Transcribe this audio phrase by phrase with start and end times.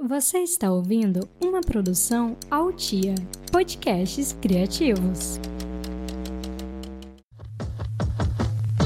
[0.00, 3.16] Você está ouvindo uma produção Altia
[3.50, 5.40] Podcasts Criativos.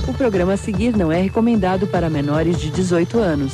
[0.09, 3.53] O programa a seguir não é recomendado para menores de 18 anos.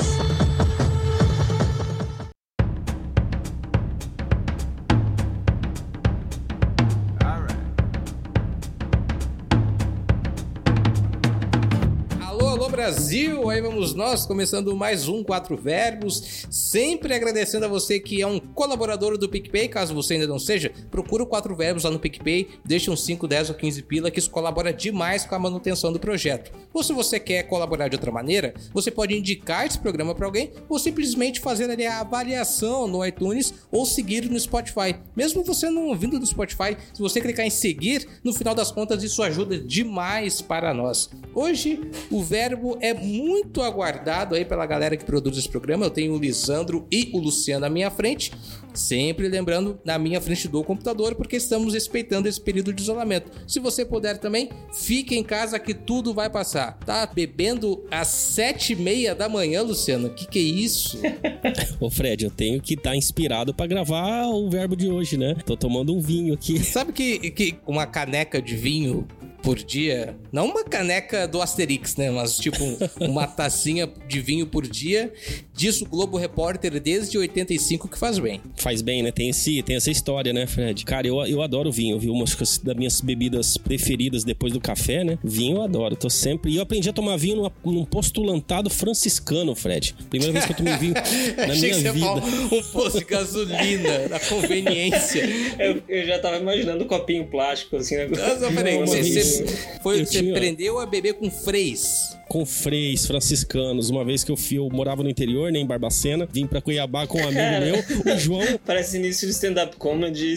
[13.98, 16.46] Nós, começando mais um Quatro Verbos.
[16.48, 19.66] Sempre agradecendo a você que é um colaborador do PicPay.
[19.66, 23.26] Caso você ainda não seja, procura o Quatro Verbos lá no PicPay, deixa uns 5,
[23.26, 26.52] 10 ou 15 pila, que isso colabora demais com a manutenção do projeto.
[26.72, 30.52] Ou se você quer colaborar de outra maneira, você pode indicar esse programa para alguém
[30.68, 34.94] ou simplesmente fazer ali a avaliação no iTunes ou seguir no Spotify.
[35.16, 39.02] Mesmo você não ouvindo no Spotify, se você clicar em seguir, no final das contas
[39.02, 41.10] isso ajuda demais para nós.
[41.34, 41.80] Hoje
[42.12, 43.87] o verbo é muito aguardado
[44.34, 45.86] aí pela galera que produz esse programa.
[45.86, 48.32] Eu tenho o Lisandro e o Luciano à minha frente.
[48.74, 53.30] Sempre lembrando, na minha frente do computador, porque estamos respeitando esse período de isolamento.
[53.46, 56.78] Se você puder também, fique em casa que tudo vai passar.
[56.84, 60.10] Tá bebendo às sete e meia da manhã, Luciano?
[60.10, 61.00] Que que é isso?
[61.80, 65.34] Ô Fred, eu tenho que estar inspirado pra gravar o verbo de hoje, né?
[65.44, 66.58] Tô tomando um vinho aqui.
[66.62, 69.06] Sabe que, que uma caneca de vinho
[69.48, 72.10] por dia, não uma caneca do Asterix, né?
[72.10, 75.10] Mas tipo um- uma tacinha de vinho por dia.
[75.56, 78.42] Diz o Globo Repórter desde 85 que faz bem.
[78.56, 79.10] Faz bem, né?
[79.10, 80.84] Tem, esse, tem essa história, né, Fred?
[80.84, 82.12] Cara, eu, eu adoro vinho, viu?
[82.12, 85.18] Uma das minhas bebidas preferidas depois do café, né?
[85.24, 85.96] Vinho eu adoro.
[85.96, 86.52] Tô sempre.
[86.52, 89.94] E eu aprendi a tomar vinho numa- num postulantado franciscano, Fred.
[90.10, 90.92] Primeira vez que eu tomei vinho
[91.38, 92.54] na Achei minha que você vida.
[92.54, 95.22] um posto de gasolina, da conveniência.
[95.58, 98.06] Eu, eu já tava imaginando um copinho plástico, assim, né?
[98.06, 99.37] Nossa, peraí, você, você,
[99.80, 102.17] foi, eu você tinha- aprendeu a beber com freis.
[102.28, 103.90] Com freis franciscanos.
[103.90, 107.06] Uma vez que eu, fui, eu morava no interior, né, em Barbacena, vim pra Cuiabá
[107.06, 107.64] com um amigo Cara.
[107.64, 108.60] meu, o João.
[108.64, 110.34] Parece início de stand-up comedy.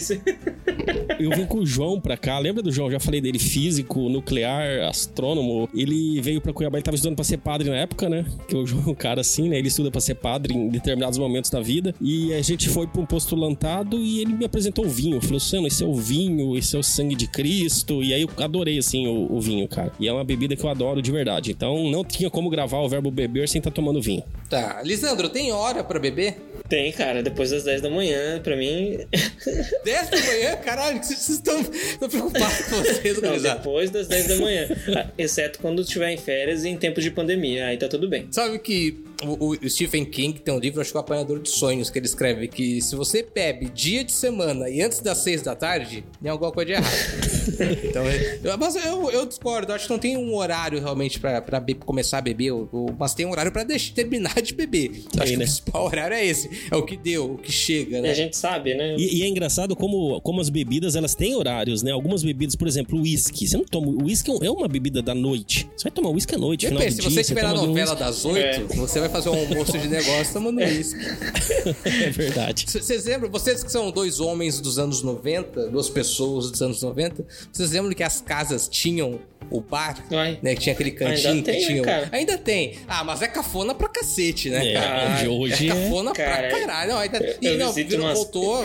[1.18, 2.38] Eu vim com o João pra cá.
[2.38, 2.90] Lembra do João?
[2.90, 5.68] Já falei dele, físico, nuclear, astrônomo.
[5.74, 8.24] Ele veio pra Cuiabá, ele tava estudando pra ser padre na época, né?
[8.48, 9.58] Que o João é um cara assim, né?
[9.58, 11.94] Ele estuda pra ser padre em determinados momentos da vida.
[12.00, 15.20] E a gente foi pra um postulantado e ele me apresentou o vinho.
[15.20, 18.02] Falou, Luciano, esse é o vinho, esse é o sangue de Cristo.
[18.02, 19.92] E aí eu adorei, assim, o, o vinho, cara.
[20.00, 21.50] E é uma bebida que eu adoro de verdade.
[21.50, 24.22] Então não tinha como gravar o verbo beber sem estar tomando vinho.
[24.48, 26.36] Tá, Lisandro, tem hora pra beber?
[26.68, 28.98] Tem, cara, depois das 10 da manhã, pra mim.
[29.84, 30.56] 10 da manhã?
[30.56, 34.68] Caralho, vocês estão, preocupados com vocês, Não, depois das 10 da manhã.
[34.96, 37.66] Ah, Exceto quando estiver em férias e em tempos de pandemia.
[37.66, 38.26] Aí tá tudo bem.
[38.30, 41.48] Sabe que o, o Stephen King tem um livro, acho que é o Apanhador de
[41.50, 45.42] Sonhos, que ele escreve que se você bebe dia de semana e antes das seis
[45.42, 46.92] da tarde, tem alguma coisa de errado.
[47.84, 51.60] então, eu, mas eu, eu discordo, acho que não tem um horário realmente pra, pra
[51.60, 55.02] be- começar a beber, o- o- mas tem um horário pra deixar, terminar de beber.
[55.14, 55.44] Eu acho que né?
[55.44, 58.10] o principal horário é esse, é o que deu, o que chega, E né?
[58.10, 58.96] a gente sabe, né?
[58.98, 61.90] E, e é engraçado como, como as bebidas, elas têm horários, né?
[61.92, 63.46] Algumas bebidas, por exemplo, o uísque.
[63.46, 63.88] Você não toma...
[63.88, 65.68] O uísque é é uma bebida da noite.
[65.76, 67.14] Você vai tomar uísque à noite, final Depende, do se dia.
[67.16, 71.00] você estiver na novela das oito, você vai fazer um almoço de negócio tomando uísque.
[71.84, 72.64] É verdade.
[72.68, 76.82] C- Vocês lembram, vocês que são dois homens dos anos 90, duas pessoas dos anos
[76.82, 80.38] 90, vocês lembram que as casas tinham o bar, Uai.
[80.42, 80.54] né?
[80.54, 81.82] Que tinha aquele cantinho Ainda tem, que né, tinha.
[81.82, 82.08] o- cara?
[82.12, 82.78] Ainda tem.
[82.88, 85.14] Ah, mas é cafona pra cacete, né, É, cara?
[85.22, 86.90] de hoje é é- cafona Cara, pra caralho.
[86.92, 87.36] Não, ainda...
[87.40, 88.64] E eu não, virou- umas- voltou.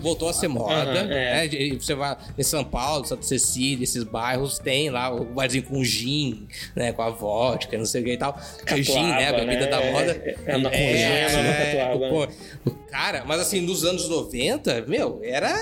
[0.00, 1.46] Voltou a ser moda, Aham, né?
[1.46, 1.74] é.
[1.78, 6.46] Você vai em São Paulo, Santa Cecília, esses bairros, tem lá o barzinho com gin,
[6.76, 6.92] né?
[6.92, 8.38] Com a vodka, não sei o que e tal.
[8.76, 9.28] gin, né?
[9.28, 9.66] A Catuaba, bebida né?
[9.66, 10.22] da moda.
[10.24, 12.08] É, é uma congema, uma catuaba.
[12.08, 15.56] pô, Cara, mas assim, nos anos 90, meu, era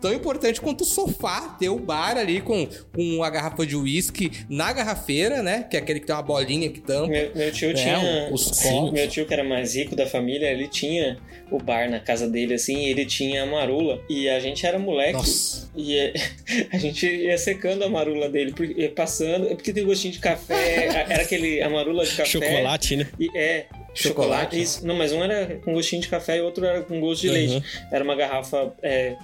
[0.00, 4.32] tão importante quanto o sofá, ter o bar ali com, com uma garrafa de uísque
[4.48, 5.62] na garrafeira, né?
[5.62, 7.06] Que é aquele que tem uma bolinha que tampa.
[7.06, 7.74] Meu, meu tio né?
[7.74, 7.98] tinha.
[8.30, 8.68] Os Sim.
[8.70, 8.92] copos.
[8.92, 11.18] Meu tio, que era mais rico da família, ele tinha
[11.50, 14.00] o bar na casa dele, assim, e ele tinha a marula.
[14.08, 15.12] E a gente era moleque.
[15.14, 15.70] Nossa.
[15.76, 16.12] E é-
[16.72, 18.52] a gente ia secando a marula dele,
[18.94, 22.24] passando, é porque tem gostinho de café, era aquele, a marula de café.
[22.30, 23.06] Chocolate, né?
[23.18, 24.84] E, é, Chocolate?
[24.84, 27.34] Não, mas um era com gostinho de café e outro era com gosto de Uhum.
[27.34, 27.62] leite.
[27.92, 29.16] Era uma garrafa é,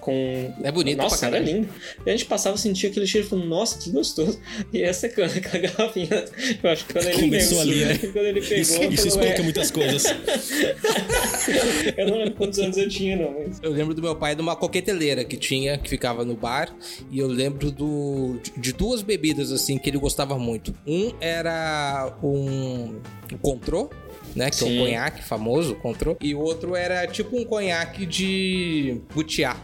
[0.00, 0.52] com.
[0.62, 1.68] É bonito Nossa, pra era lindo.
[2.04, 4.40] E a gente passava, sentia aquele cheiro e falou, nossa, que gostoso.
[4.72, 6.24] E ia secando aquela garrafinha.
[6.62, 7.72] Eu acho que quando ele Começou pegou.
[7.72, 7.98] ali, né?
[8.12, 8.58] Quando ele pegou.
[8.58, 10.04] Isso, isso falou, explica "É." muitas coisas.
[11.96, 13.32] Eu não lembro quantos anos eu tinha, não.
[13.40, 13.58] Mas...
[13.62, 16.74] Eu lembro do meu pai de uma coqueteleira que tinha, que ficava no bar.
[17.10, 20.74] E eu lembro do, de, de duas bebidas, assim, que ele gostava muito.
[20.86, 23.00] Um era um,
[23.32, 23.90] um contrô,
[24.34, 24.50] né?
[24.50, 24.78] Que é Sim.
[24.78, 26.16] conhaque famoso, contrô.
[26.20, 29.56] E o outro era tipo um conhaque de butiá.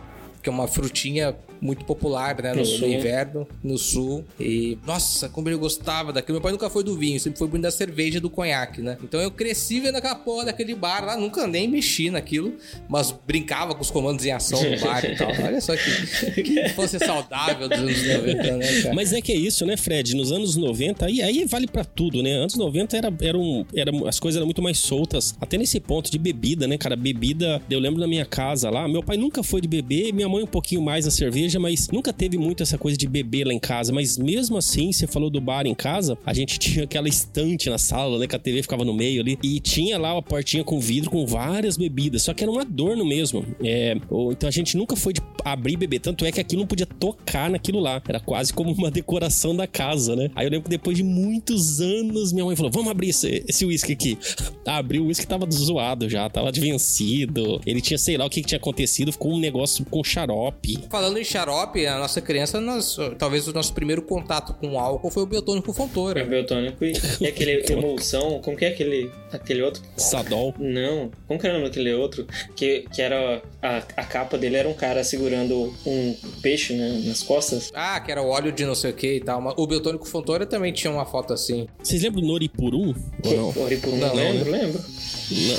[0.43, 2.53] Que é uma frutinha muito popular, né?
[2.55, 4.25] No, No inverno, no sul.
[4.39, 6.37] E, nossa, como ele gostava daquilo.
[6.37, 8.97] Meu pai nunca foi do vinho, sempre foi muito da cerveja do conhaque, né?
[9.03, 12.55] Então eu cresci vendo aquela porra daquele bar lá, nunca nem mexi naquilo,
[12.89, 15.29] mas brincava com os comandos em ação no bar e tal.
[15.29, 18.95] Olha só que, que fosse saudável dos anos 90, né, cara?
[18.95, 20.15] Mas é que é isso, né, Fred?
[20.15, 22.33] Nos anos 90, aí, aí vale pra tudo, né?
[22.33, 25.35] Anos 90 era, era, um, era as coisas eram muito mais soltas.
[25.41, 26.97] Até nesse ponto de bebida, né, cara?
[26.97, 30.43] Bebida, eu lembro na minha casa lá, meu pai nunca foi de beber, minha mãe
[30.43, 33.59] um pouquinho mais a cerveja, mas nunca teve muito essa coisa de beber lá em
[33.61, 33.93] casa.
[33.93, 37.79] Mas mesmo assim, você falou do bar em casa, a gente tinha aquela estante na
[37.79, 38.27] sala, né?
[38.27, 39.39] Que a TV ficava no meio ali.
[39.43, 42.23] E tinha lá a portinha com vidro com várias bebidas.
[42.25, 43.45] Só que era um adorno mesmo.
[43.63, 46.01] É, ou- então a gente nunca foi de abrir e beber.
[46.01, 48.03] Tanto é que aquilo não podia tocar naquilo lá.
[48.09, 50.31] Era quase como uma decoração da casa, né?
[50.35, 53.65] Aí eu lembro que depois de muitos anos, minha mãe falou: vamos abrir esse, esse
[53.65, 54.19] whisky aqui.
[54.67, 57.61] Abriu, o whisky tava zoado já, tava de vencido.
[57.67, 60.79] Ele tinha, sei lá o que, que tinha acontecido, ficou um negócio com xarope.
[60.91, 65.23] Falando em xarope, a nossa criança, nós, talvez o nosso primeiro contato com álcool foi
[65.23, 66.25] o biotônico É Fontoura.
[66.25, 69.83] biotônico e, e aquele emulsão, como que é aquele, aquele outro?
[69.97, 70.55] Sadol.
[70.59, 72.27] Não, como que era o nome daquele outro?
[72.57, 73.43] Que, que era.
[73.63, 77.71] A, a capa dele era um cara segurando um peixe né, nas costas.
[77.75, 79.41] Ah, que era o óleo de não sei o que e tal.
[79.41, 81.67] Mas O biotônico Fontoura também tinha uma foto assim.
[81.83, 82.95] Vocês lembram do Noripurum?
[83.25, 83.63] Ou não?
[83.63, 84.59] Oripuru, Não, não, lembro, né?
[84.63, 84.79] lembro.
[84.81, 85.57] Não.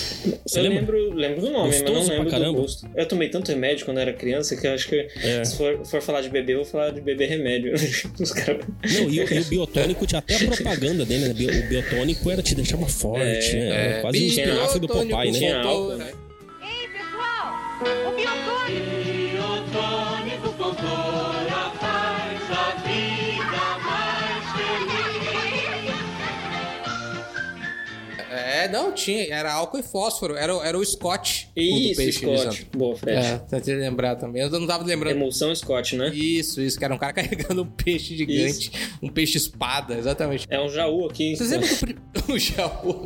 [0.48, 0.80] Você eu lembra?
[0.80, 2.90] lembro, lembro do nome, mas Gostoso não pra lembro do gosto.
[2.96, 5.44] Eu tomei tanto remédio quando era criança que eu acho que É.
[5.44, 7.74] se for, for falar de beber, eu vou falar de beber remédio.
[8.20, 8.66] Os caras.
[8.84, 11.32] Não, e, o- e o biotônico tinha até a propaganda dele, né?
[11.32, 13.26] O biotônico era te deixava forte,
[13.56, 13.68] É, né?
[13.68, 15.38] Era é, quase um espinafre do Popeye, né?
[15.40, 15.98] Tinha álcool, Fontoura.
[15.98, 16.12] né?
[16.62, 18.12] Ei, pessoal!
[18.12, 18.90] O biotônico!
[19.00, 19.19] Biotônico
[28.64, 29.26] É, não, tinha.
[29.34, 30.36] Era álcool e fósforo.
[30.36, 31.50] Era, o- era o Scott.
[31.56, 32.68] o Isso, peixe, Scott.
[32.76, 33.18] Boa, Fred.
[33.26, 34.42] É, tentei lembrar também.
[34.42, 35.16] Eu não tava lembrando.
[35.16, 36.10] Emulsão Scott, né?
[36.14, 38.72] Isso, isso, que era um cara carregando um peixe gigante.
[39.02, 40.46] Um peixe espada, exatamente.
[40.50, 41.36] É um jaú aqui.
[41.36, 41.70] Vocês lembram
[42.28, 43.04] do o Jaú?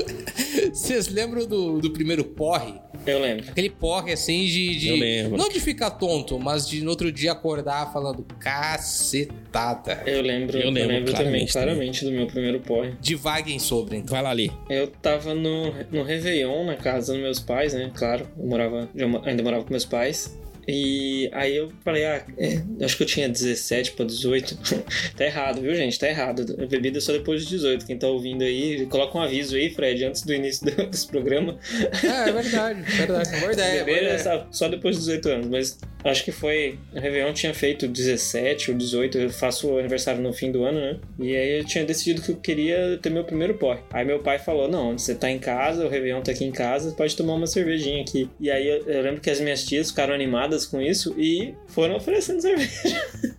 [0.73, 2.73] Vocês lembram do, do primeiro porre?
[3.05, 3.45] Eu lembro.
[3.49, 5.37] Aquele porre assim de, de- Eu lembro.
[5.37, 10.03] Não de ficar tonto, mas de no outro dia acordar falando cacetada.
[10.05, 12.93] Eu lembro, Eu eu lembro lembro, também, claramente claramente do meu primeiro porre.
[13.01, 14.13] Divaguem sobre, então.
[14.13, 14.51] Vai lá ali.
[14.69, 17.91] Eu tava no, no Réveillon, na casa dos meus pais, né?
[17.93, 20.37] Claro, eu morava, mo- ainda morava com meus pais.
[20.67, 24.57] E aí eu falei, ah, é, acho que eu tinha 17 pra 18.
[25.17, 25.99] tá errado, viu, gente?
[25.99, 26.55] Tá errado.
[26.61, 27.85] A bebida é só depois de 18.
[27.85, 31.57] Quem tá ouvindo aí, coloca um aviso aí, Fred, antes do início do- desse programa.
[32.03, 33.39] É, é verdade, verdade.
[33.39, 33.83] Boa ideia.
[33.83, 36.77] boa Beber é só- só depois dos 18 anos, mas acho que foi.
[36.93, 40.79] O Réveillon tinha feito 17 ou 18, eu faço o aniversário no fim do ano,
[40.79, 40.99] né?
[41.19, 43.79] E aí eu tinha decidido que eu queria ter meu primeiro porre.
[43.91, 46.91] Aí meu pai falou: Não, você tá em casa, o Réveillon tá aqui em casa,
[46.91, 48.29] pode tomar uma cervejinha aqui.
[48.39, 51.95] E aí eu, eu lembro que as minhas tias ficaram animadas com isso e foram
[51.95, 52.71] oferecendo cerveja.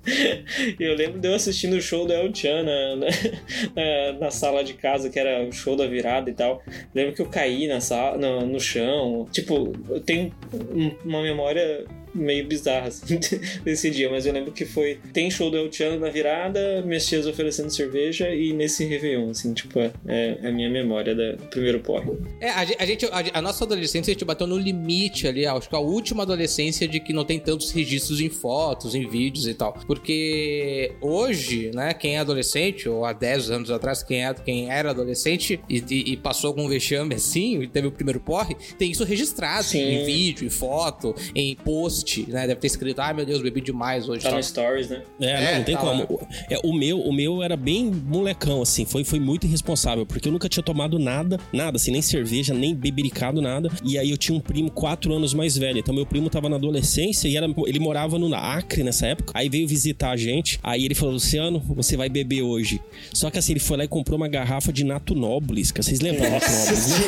[0.78, 4.74] Eu lembro de eu assistindo o show do El Chan na, na, na- sala de
[4.74, 6.62] casa, que era o show da virada e tal.
[6.94, 9.26] Lembro que eu caí na sala, no, no chão.
[9.32, 13.18] Tipo, eu tenho um- uma memória meio bizarra assim,
[13.64, 14.98] desse dia, mas eu lembro que foi.
[15.12, 19.52] Tem show do El Chan na virada, minhas tias oferecendo cerveja e nesse Réveillon, assim,
[19.54, 22.10] tipo, é, é a minha memória da- do primeiro porre.
[22.40, 25.68] É, a a gente, a, a nossa adolescência, a gente bateu no limite ali, acho
[25.68, 29.54] que a última adolescência de que não tem tantos registros em fotos, em vídeos e
[29.54, 29.74] tal.
[29.86, 34.90] Porque hoje, né, quem é adolescente, ou há 10 anos atrás, quem, é, quem era
[34.90, 39.04] adolescente e, e- e passou algum vexame assim, e teve o primeiro porre, tem isso
[39.04, 39.78] registrado Sim.
[39.80, 42.46] em vídeo, em foto, em post, né?
[42.46, 44.22] Deve ter escrito, ai meu Deus, bebi demais hoje.
[44.22, 44.38] Tá tal.
[44.38, 45.02] no Stories, né?
[45.20, 46.18] É, É, não, não tem tá como.
[46.20, 46.28] lá.
[46.50, 50.32] É, o meu, o meu era bem molecão, assim, foi, foi muito irresponsável, porque eu
[50.32, 53.68] nunca tinha tomado nada, nada, assim, nem cerveja, nem bebericado, nada.
[53.84, 55.78] E aí eu tinha um primo quatro anos mais velho.
[55.78, 59.32] Então meu primo tava na adolescência e era, ele morava no Acre nessa época.
[59.34, 60.58] Aí veio visitar a gente.
[60.62, 62.80] Aí ele falou: Luciano, você vai beber hoje.
[63.12, 66.00] Só que assim, ele foi lá e comprou uma garrafa de Nato Nobles, que vocês
[66.00, 67.04] lembram do Nato Nobles, né?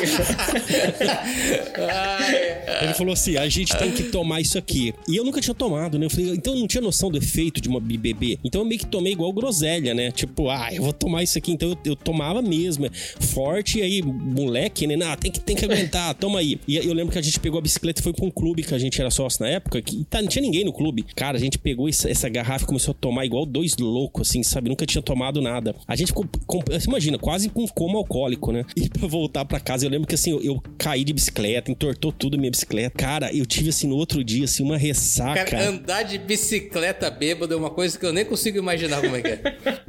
[2.81, 4.86] Ele falou assim: a gente tem que tomar isso aqui.
[5.07, 6.05] E eu nunca tinha tomado, né?
[6.05, 8.39] Eu falei, então eu não tinha noção do efeito de uma beber.
[8.43, 10.11] Então eu meio que tomei igual groselha, né?
[10.11, 11.51] Tipo, ah, eu vou tomar isso aqui.
[11.51, 12.89] Então eu, eu tomava mesmo, é
[13.19, 14.95] forte, e aí, moleque, né?
[14.95, 16.59] Não, tem que, tem que aguentar, toma aí.
[16.67, 18.73] E eu lembro que a gente pegou a bicicleta e foi pra um clube que
[18.73, 21.05] a gente era sócio na época, que tá, não tinha ninguém no clube.
[21.15, 24.43] Cara, a gente pegou essa, essa garrafa e começou a tomar igual dois loucos, assim,
[24.43, 24.69] sabe?
[24.69, 25.75] Nunca tinha tomado nada.
[25.87, 28.63] A gente ficou, com, imagina, quase com coma alcoólico, né?
[28.75, 32.11] E pra voltar pra casa, eu lembro que assim, eu, eu caí de bicicleta, entortou
[32.11, 32.97] tudo a minha bicicleta.
[32.97, 35.45] Cara, eu tive assim no outro dia, assim, uma ressaca.
[35.45, 39.21] Cara, andar de bicicleta bêbado é uma coisa que eu nem consigo imaginar como é
[39.21, 39.41] que é.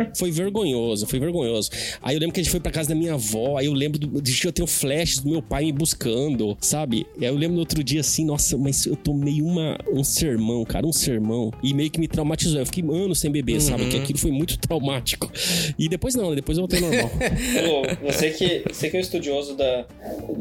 [0.16, 1.70] Foi vergonhoso, foi vergonhoso.
[2.02, 3.98] Aí eu lembro que a gente foi pra casa da minha avó, aí eu lembro
[3.98, 7.06] do, de eu tenho flashes do meu pai me buscando, sabe?
[7.20, 10.86] Aí eu lembro no outro dia assim, nossa, mas eu tomei uma, um sermão, cara,
[10.86, 11.52] um sermão.
[11.62, 12.58] E meio que me traumatizou.
[12.60, 13.86] Eu fiquei anos sem beber, sabe?
[13.88, 15.30] Que aquilo foi muito traumático.
[15.78, 17.10] E depois não, depois eu voltei normal.
[18.02, 19.84] Ô, você que, você que é o estudioso da,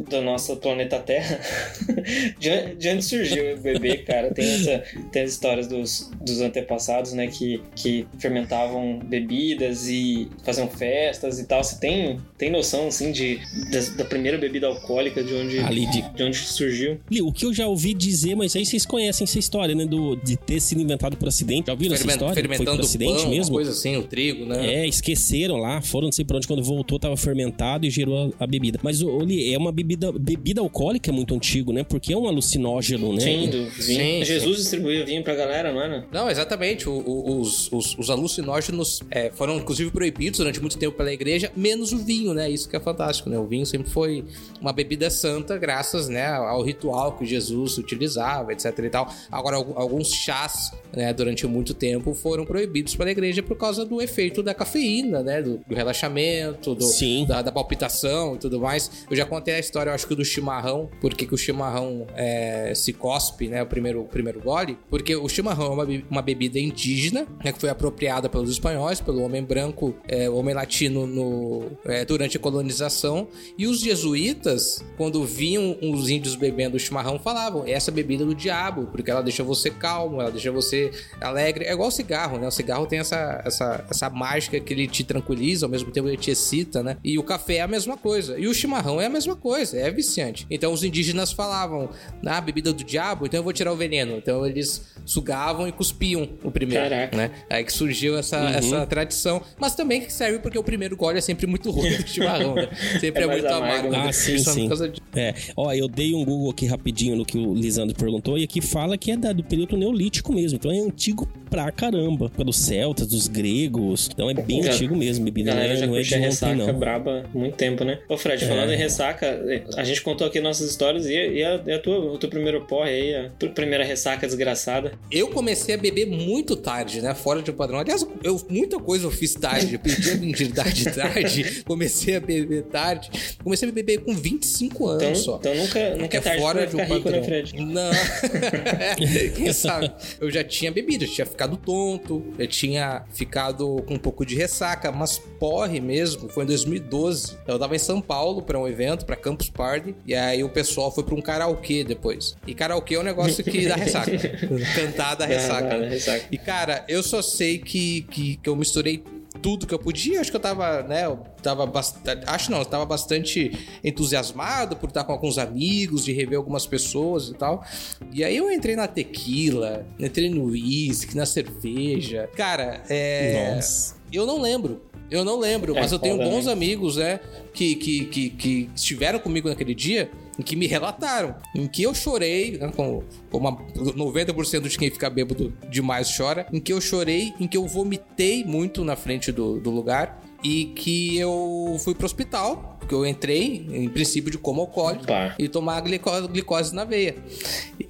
[0.10, 1.40] do nosso planeta Terra,
[2.40, 4.34] de, onde- de onde surgiu o bebê, cara?
[4.38, 10.68] Tem, essa, tem as histórias dos, dos antepassados, né, que, que fermentavam bebidas e faziam
[10.70, 11.64] festas e tal.
[11.64, 13.40] Você tem, tem noção, assim, de,
[13.72, 17.00] da, da primeira bebida alcoólica, de onde, Ali de de onde surgiu?
[17.10, 19.86] Li, o que eu já ouvi dizer, mas aí vocês conhecem essa história, né?
[19.86, 21.68] Do, de ter sido inventado por acidente.
[21.68, 22.34] Já ouviram essa Fermen- história?
[22.34, 23.56] Foi fermentando por acidente pão, mesmo?
[23.56, 24.74] coisa assim, o trigo, né?
[24.74, 28.44] É, esqueceram lá, foram não sei pra onde, quando voltou tava fermentado e gerou a,
[28.44, 28.80] a bebida.
[28.84, 31.84] Mas, ô, Li, é uma bebida, bebida alcoólica é muito antigo, né?
[31.84, 33.22] Porque é um alucinógeno, né?
[33.22, 33.72] Sim, do vinho.
[33.72, 36.06] Sim, Jesus distribuía vinho pra galera, não era?
[36.12, 36.88] Não, exatamente.
[36.90, 41.52] O- o- os, os, os alucinógenos é, foram, inclusive, proibidos durante muito tempo pela igreja,
[41.56, 42.50] menos o vinho, né?
[42.50, 43.38] Isso que é fantástico, né?
[43.38, 44.24] O vinho sempre foi
[44.62, 49.12] uma bebida santa, graças né, ao ritual que Jesus utilizava, etc e tal.
[49.32, 54.02] Agora, al- alguns chás, né, durante muito tempo, foram proibidos pela igreja por causa do
[54.02, 55.42] efeito da cafeína, né?
[55.42, 57.26] Do, do relaxamento, do, Sim.
[57.28, 58.90] da, da palpitação e tudo mais.
[59.10, 62.74] Eu já contei a história, eu acho que do chimarrão, porque que o chimarrão é,
[62.76, 63.62] se cospe, né?
[63.64, 64.78] O primeiro, primeiro gole.
[64.90, 67.52] Porque o chimarrão é uma, uma bebida indígena, né?
[67.52, 72.40] Que foi apropriada pelos espanhóis, pelo homem branco, é, homem latino no, é, durante a
[72.40, 73.28] colonização.
[73.58, 78.88] E os jesuítas, quando viam os índios bebendo chimarrão, falavam: essa é bebida do diabo,
[78.88, 81.66] porque ela deixa você calmo, ela deixa você alegre.
[81.66, 82.48] É igual o cigarro, né?
[82.48, 86.18] O cigarro tem essa, essa, essa mágica que ele te tranquiliza, ao mesmo tempo ele
[86.18, 86.98] te excita, né?
[87.04, 88.38] E o café é a mesma coisa.
[88.40, 90.46] E o chimarrão é a mesma coisa, é viciante.
[90.50, 91.90] Então os indígenas falavam:
[92.22, 93.97] na bebida do diabo, então eu vou tirar o veneno.
[94.18, 97.16] Então eles sugavam e cuspiam o primeiro, Caraca.
[97.16, 97.32] né?
[97.50, 98.48] Aí que surgiu essa, Uhum.
[98.50, 99.42] essa tradição.
[99.58, 102.68] Mas também que serve porque o primeiro gole é sempre muito ruim do chimarrão, né?
[103.00, 103.90] Sempre É é, muito amargo, amargo.
[103.92, 103.98] né?
[104.04, 104.10] né?
[104.10, 104.68] Ah, sim, sim.
[104.68, 108.44] de- É, ó, eu dei um Google aqui rapidinho no que o Lisandro perguntou e
[108.44, 110.58] aqui fala que é da- do período neolítico mesmo.
[110.58, 112.30] Então é antigo pra caramba.
[112.30, 114.10] Pelos celtas, dos gregos.
[114.12, 115.26] Então é bem Ga- antigo mesmo.
[115.26, 116.74] Bebida não galera é, já não é de ontem, ressaca não.
[116.80, 118.00] braba há muito tempo, né?
[118.08, 118.76] Ô, Fred, falando É.
[118.76, 119.40] em ressaca,
[119.76, 122.62] a gente contou aqui nossas histórias e, e a, e a tua, o teu primeiro
[122.66, 124.94] porre aí, a tua primeira ressaca desgraçada.
[125.12, 127.14] Eu comecei a beber muito tarde, né?
[127.14, 127.80] Fora de padrão.
[127.80, 129.74] Aliás, eu, muita coisa eu fiz tarde.
[129.74, 131.64] Eu perdi a virgindade tarde.
[131.66, 133.10] Comecei a beber tarde.
[133.44, 135.38] Comecei a beber com 25 anos Então, só.
[135.38, 137.24] então nunca, nunca é tarde fora de um rico, né, padrão.
[137.24, 137.54] Fred?
[137.66, 137.92] Não.
[139.36, 139.92] Quem sabe?
[140.20, 144.36] Eu já tinha bebido, eu tinha ficado tonto, eu tinha ficado com um pouco de
[144.36, 146.28] ressaca, mas porre mesmo.
[146.30, 147.38] Foi em 2012.
[147.48, 150.92] Eu tava em São Paulo pra um evento, pra Campus Party, e aí o pessoal
[150.92, 152.36] foi pra um karaokê depois.
[152.48, 154.12] E karaokê é um negócio que dá ressaca.
[154.74, 155.78] Cantar dá ressaca.
[155.78, 155.80] Né?
[155.82, 156.26] dá ressaca.
[156.32, 159.04] E cara, eu só sei que, que, que eu misturei
[159.42, 160.22] tudo que eu podia.
[160.22, 161.06] Acho que eu tava, né?
[161.06, 162.24] Eu tava bastante.
[162.28, 163.52] Acho não, eu tava bastante
[163.84, 167.64] entusiasmado por estar com alguns amigos, de rever algumas pessoas e tal.
[168.12, 172.30] E aí eu entrei na tequila, entrei no uísque, na cerveja.
[172.36, 173.56] Cara, é.
[173.56, 173.96] Nossa.
[174.12, 174.82] Eu não lembro.
[175.10, 176.52] Eu não lembro, É mas eu tenho bons né?
[176.52, 177.20] amigos, né?
[177.54, 181.36] Que, que, que, que estiveram comigo naquele dia em que me relataram.
[181.56, 183.58] Em que eu chorei, né, como, como a-
[183.96, 186.46] 90% de quem fica bêbado demais chora.
[186.54, 190.24] Em que eu chorei, em que eu vomitei muito na frente do, do lugar.
[190.44, 195.36] E que eu fui pro hospital, porque eu entrei, em princípio, de coma alcoólico Pá.
[195.38, 197.16] e tomar glicose, glicose na veia.